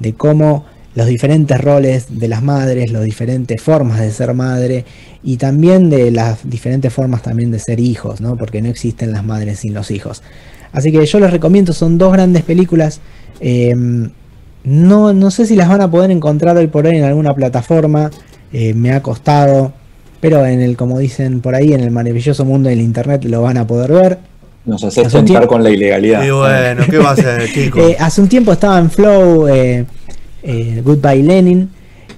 De 0.00 0.14
cómo 0.14 0.64
los 0.94 1.06
diferentes 1.06 1.60
roles 1.60 2.06
de 2.18 2.28
las 2.28 2.42
madres, 2.42 2.90
las 2.90 3.02
diferentes 3.04 3.60
formas 3.60 4.00
de 4.00 4.10
ser 4.10 4.32
madre 4.34 4.84
y 5.22 5.36
también 5.36 5.90
de 5.90 6.10
las 6.10 6.48
diferentes 6.48 6.92
formas 6.92 7.22
también 7.22 7.50
de 7.50 7.58
ser 7.58 7.80
hijos, 7.80 8.20
¿no? 8.20 8.36
Porque 8.36 8.62
no 8.62 8.68
existen 8.68 9.12
las 9.12 9.24
madres 9.24 9.60
sin 9.60 9.74
los 9.74 9.90
hijos. 9.90 10.22
Así 10.72 10.92
que 10.92 11.04
yo 11.04 11.20
les 11.20 11.30
recomiendo, 11.30 11.72
son 11.72 11.98
dos 11.98 12.12
grandes 12.12 12.42
películas. 12.42 13.00
eh, 13.40 13.74
no, 14.64 15.12
no 15.12 15.30
sé 15.30 15.46
si 15.46 15.54
las 15.54 15.68
van 15.68 15.80
a 15.80 15.90
poder 15.90 16.10
encontrar 16.10 16.56
hoy 16.56 16.66
por 16.66 16.86
hoy 16.86 16.96
en 16.96 17.04
alguna 17.04 17.34
plataforma. 17.34 18.10
eh, 18.52 18.74
me 18.74 18.92
ha 18.92 19.02
costado. 19.02 19.72
Pero 20.20 20.44
en 20.46 20.60
el, 20.60 20.76
como 20.76 20.98
dicen 20.98 21.40
por 21.40 21.54
ahí, 21.54 21.72
en 21.72 21.80
el 21.80 21.90
maravilloso 21.90 22.44
mundo 22.44 22.68
del 22.68 22.80
internet 22.80 23.24
lo 23.24 23.42
van 23.42 23.58
a 23.58 23.66
poder 23.66 23.92
ver. 23.92 24.18
Nos 24.66 24.82
hace 24.84 25.00
Hace 25.02 25.18
un 25.18 25.24
tentar 25.24 25.42
tiempo- 25.42 25.54
con 25.54 25.62
la 25.62 25.70
ilegalidad. 25.70 26.24
Y 26.24 26.30
bueno, 26.30 26.82
¿qué 26.90 26.98
va 26.98 27.10
a 27.10 27.12
hacer, 27.12 27.50
chicos? 27.54 27.80
Eh, 27.82 27.96
hace 27.98 28.20
un 28.20 28.28
tiempo 28.28 28.52
estaba 28.52 28.78
en 28.78 28.90
Flow 28.90 29.48
eh, 29.48 29.86
eh, 30.42 30.82
Goodbye 30.84 31.22
Lenin. 31.22 31.70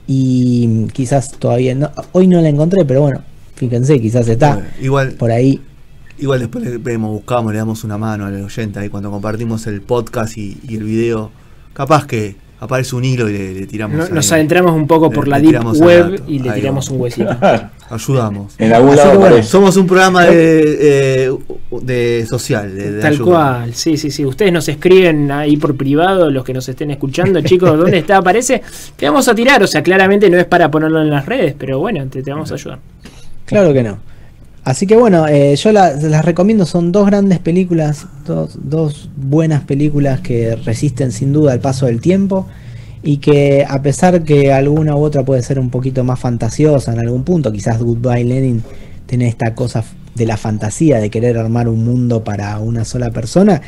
Y 0.07 0.87
quizás 0.93 1.33
todavía 1.33 1.75
no. 1.75 1.91
Hoy 2.13 2.27
no 2.27 2.41
la 2.41 2.49
encontré, 2.49 2.85
pero 2.87 3.03
bueno, 3.03 3.21
fíjense, 3.57 4.01
quizás 4.01 4.27
está 4.29 4.55
Bueno, 4.55 4.69
igual, 4.81 5.13
por 5.13 5.31
ahí. 5.31 5.61
igual 6.19 6.41
después 6.41 6.65
le 6.65 6.79
vemos, 6.79 7.11
buscamos, 7.11 7.53
le 7.53 7.59
damos 7.59 7.85
una 7.85 7.99
mano 7.99 8.25
al 8.25 8.43
oyente 8.43 8.79
ahí 8.81 8.89
cuando 8.89 9.11
compartimos 9.11 9.67
el 9.67 9.83
podcast 9.83 10.39
y, 10.39 10.57
y 10.67 10.77
el 10.77 10.85
video. 10.85 11.31
Capaz 11.75 12.07
que 12.07 12.37
aparece 12.61 12.97
un 12.97 13.05
hilo 13.05 13.29
y 13.29 13.33
le, 13.35 13.53
le 13.55 13.67
tiramos. 13.67 13.99
No- 14.09 14.15
nos 14.15 14.33
adentramos 14.33 14.73
un 14.73 14.87
poco 14.87 15.11
Le- 15.11 15.15
por 15.15 15.29
la 15.29 15.39
deep 15.39 15.63
web 15.79 16.23
y 16.27 16.39
le 16.39 16.51
Ahí 16.51 16.61
tiramos 16.63 16.89
va. 16.89 16.95
un 16.95 17.01
huesito. 17.03 17.37
Ayudamos. 17.91 18.55
En 18.59 18.73
algún 18.73 18.97
lado 18.97 19.13
que 19.13 19.17
bueno, 19.17 19.27
aparece. 19.31 19.49
Somos 19.51 19.77
un 19.77 19.87
programa 19.87 20.25
de, 20.25 20.79
eh, 21.29 21.33
de 21.83 22.27
social, 22.29 22.75
de, 22.75 22.93
de 22.93 23.01
Tal 23.01 23.13
ayuda. 23.15 23.25
cual, 23.27 23.75
sí, 23.75 23.97
sí, 23.97 24.11
sí. 24.11 24.25
Ustedes 24.25 24.53
nos 24.53 24.69
escriben 24.69 25.31
ahí 25.31 25.57
por 25.57 25.77
privado, 25.77 26.31
los 26.31 26.45
que 26.45 26.53
nos 26.53 26.69
estén 26.69 26.91
escuchando, 26.91 27.41
chicos, 27.43 27.77
¿dónde 27.79 27.99
está? 27.99 28.19
Aparece. 28.19 28.63
Te 28.97 29.07
vamos 29.07 29.27
a 29.29 29.35
tirar, 29.35 29.63
o 29.63 29.67
sea, 29.67 29.83
claramente 29.83 30.29
no 30.31 30.39
es 30.39 30.45
para 30.47 30.71
ponerlo 30.71 31.01
en 31.03 31.11
las 31.11 31.25
redes, 31.27 31.55
pero 31.59 31.79
bueno, 31.79 32.07
te, 32.09 32.23
te 32.23 32.31
vamos 32.31 32.51
a 32.51 32.55
ayudar. 32.55 32.79
Claro 33.47 33.73
que 33.73 33.83
no. 33.83 33.99
Así 34.65 34.87
que 34.87 34.97
bueno, 34.97 35.27
eh, 35.27 35.57
yo 35.57 35.73
la- 35.73 35.95
las 35.95 36.25
recomiendo, 36.27 36.67
son 36.67 36.93
dos 36.93 37.07
grandes 37.07 37.39
películas, 37.39 38.07
dos, 38.27 38.59
dos 38.63 39.09
buenas 39.17 39.63
películas 39.63 40.21
que 40.21 40.57
resisten 40.57 41.11
sin 41.11 41.33
duda 41.33 41.55
el 41.55 41.61
paso 41.61 41.87
del 41.87 42.03
tiempo 42.03 42.47
y 43.03 43.19
que 43.19 43.65
a 43.69 43.81
pesar 43.83 44.25
que 44.25 44.53
alguna 44.53 44.97
u 44.97 45.03
otra 45.03 45.25
puede 45.25 45.43
ser 45.43 45.59
un 45.59 45.71
poquito 45.71 46.05
más 46.05 46.19
fantasiosa 46.19 46.93
en 46.93 46.99
algún 46.99 47.25
punto, 47.25 47.53
quizás 47.53 47.81
Goodbye 47.81 48.25
Lenin 48.25 48.63
tiene 49.07 49.29
esta 49.29 49.55
cosa 49.55 49.85
de 50.15 50.27
la 50.27 50.37
fantasía 50.37 50.99
de 50.99 51.11
querer 51.11 51.39
armar 51.39 51.69
un 51.69 51.85
mundo 51.85 52.25
para 52.25 52.59
una 52.59 52.85
sola 52.85 53.11
persona, 53.11 53.63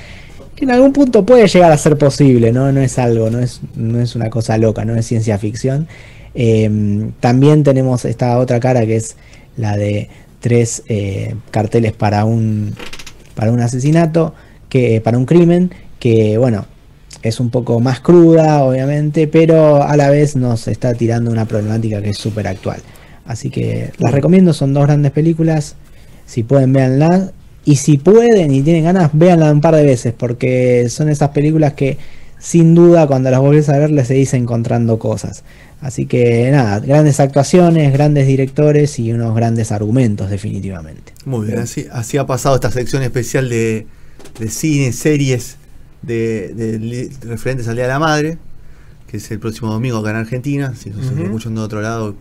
que 0.57 0.65
en 0.65 0.73
algún 0.73 0.93
punto 0.93 1.25
puede 1.25 1.47
llegar 1.47 1.71
a 1.73 1.79
ser 1.79 1.97
posible, 1.97 2.53
¿no? 2.53 2.73
No 2.73 2.81
es 2.81 2.99
algo, 2.99 3.31
no 3.31 3.39
es, 3.39 3.61
no 3.77 4.01
es 4.01 4.17
una 4.17 4.31
cosa 4.31 4.59
loca, 4.59 4.85
no 4.85 4.97
es 4.97 5.07
ciencia 5.07 5.39
ficción. 5.39 5.87
Eh, 6.35 7.11
también 7.21 7.63
tenemos 7.63 8.05
esta 8.05 8.39
otra 8.39 8.61
cara 8.61 8.85
que 8.85 8.97
es 8.97 9.17
la 9.57 9.77
de 9.77 10.09
tres 10.41 10.83
eh, 10.89 11.35
carteles 11.51 11.93
para 11.93 12.25
un 12.25 12.75
para 13.35 13.53
un 13.53 13.61
asesinato, 13.61 14.35
que 14.69 15.01
para 15.01 15.17
un 15.17 15.25
crimen, 15.25 15.71
que 15.99 16.37
bueno, 16.37 16.67
es 17.23 17.41
un 17.41 17.51
poco 17.51 17.81
más 17.81 18.01
cruda, 18.01 18.65
obviamente, 18.65 19.27
pero 19.27 19.83
a 19.83 19.97
la 19.97 20.11
vez 20.11 20.37
nos 20.37 20.69
está 20.69 20.95
tirando 20.95 21.31
una 21.31 21.45
problemática 21.45 22.01
que 22.01 22.11
es 22.11 22.19
súper 22.19 22.47
actual. 22.47 22.81
Así 23.27 23.51
que 23.51 23.93
las 23.99 24.13
recomiendo, 24.13 24.53
son 24.53 24.73
dos 24.73 24.85
grandes 24.85 25.13
películas. 25.13 25.77
Si 26.27 26.43
pueden, 26.43 26.73
véanlas. 26.73 27.33
Y 27.65 27.77
si 27.77 27.99
pueden 27.99 28.53
y 28.53 28.63
tienen 28.63 28.85
ganas, 28.85 29.11
véanla 29.13 29.53
un 29.53 29.61
par 29.61 29.77
de 29.77 29.85
veces, 29.85 30.15
porque 30.17 30.89
son 30.89 31.11
esas 31.11 31.29
películas 31.31 31.75
que 31.75 31.99
sin 32.39 32.75
duda 32.75 33.07
cuando 33.07 33.31
las 33.31 33.39
volvés 33.39 33.69
a 33.69 33.79
ver 33.79 33.91
les 33.91 34.09
seguís 34.09 34.33
encontrando 34.33 34.99
cosas. 34.99 35.45
Así 35.83 36.07
que 36.07 36.51
nada, 36.51 36.81
grandes 36.81 37.21
actuaciones, 37.21 37.93
grandes 37.93 38.27
directores 38.27 38.99
y 38.99 39.13
unos 39.13 39.35
grandes 39.35 39.73
argumentos 39.73 40.31
definitivamente. 40.31 41.13
Muy 41.27 41.49
bien, 41.49 41.59
así, 41.59 41.87
así 41.93 42.17
ha 42.17 42.27
pasado 42.27 42.55
esta 42.55 42.71
sección 42.71 43.03
especial 43.03 43.49
de, 43.49 43.87
de 44.39 44.49
cine, 44.49 44.93
series 44.93 45.57
de, 46.03 46.53
de 46.55 46.79
li- 46.79 47.11
referentes 47.23 47.69
al 47.69 47.75
Día 47.77 47.85
de 47.85 47.91
la 47.91 47.99
Madre, 47.99 48.39
que 49.09 49.17
es 49.19 49.31
el 49.31 49.39
próximo 49.39 49.73
domingo 49.73 49.99
acá 49.99 50.11
en 50.11 50.17
Argentina. 50.17 50.75
Si 50.77 50.91
nos 50.91 51.05
están 51.07 51.21
escuchando 51.25 51.61
de 51.61 51.65
otro 51.67 51.81
lado, 51.83 52.15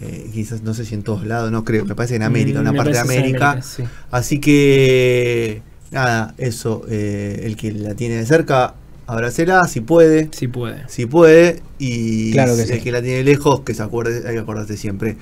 eh, 0.00 0.30
quizás 0.32 0.62
no 0.62 0.72
sé 0.74 0.84
si 0.84 0.94
en 0.94 1.02
todos 1.02 1.26
lados, 1.26 1.50
no 1.52 1.64
creo, 1.64 1.84
me 1.84 1.94
parece 1.94 2.16
en 2.16 2.22
América, 2.22 2.58
Mm, 2.60 2.62
una 2.62 2.72
parte 2.72 2.92
de 2.92 2.98
en 2.98 3.02
América. 3.04 3.50
América, 3.50 3.62
sí. 3.68 3.82
Así 4.10 4.38
que, 4.40 5.62
nada, 5.90 6.34
eso, 6.38 6.82
eh, 6.88 7.42
el 7.44 7.56
que 7.56 7.72
la 7.72 7.94
tiene 7.94 8.16
de 8.16 8.26
cerca, 8.26 8.74
abrácela 9.06 9.66
si 9.66 9.80
puede. 9.80 10.28
Sí 10.32 10.46
puede. 10.48 10.84
Si 10.88 11.06
puede, 11.06 11.62
y 11.78 12.30
Claro 12.32 12.54
que 12.56 12.62
el 12.62 12.68
sí. 12.68 12.80
que 12.80 12.92
la 12.92 13.02
tiene 13.02 13.24
lejos, 13.24 13.60
que 13.62 13.74
se 13.74 13.82
acuerde, 13.82 14.26
hay 14.28 14.34
que 14.34 14.40
acordarse 14.40 14.76
siempre 14.76 15.16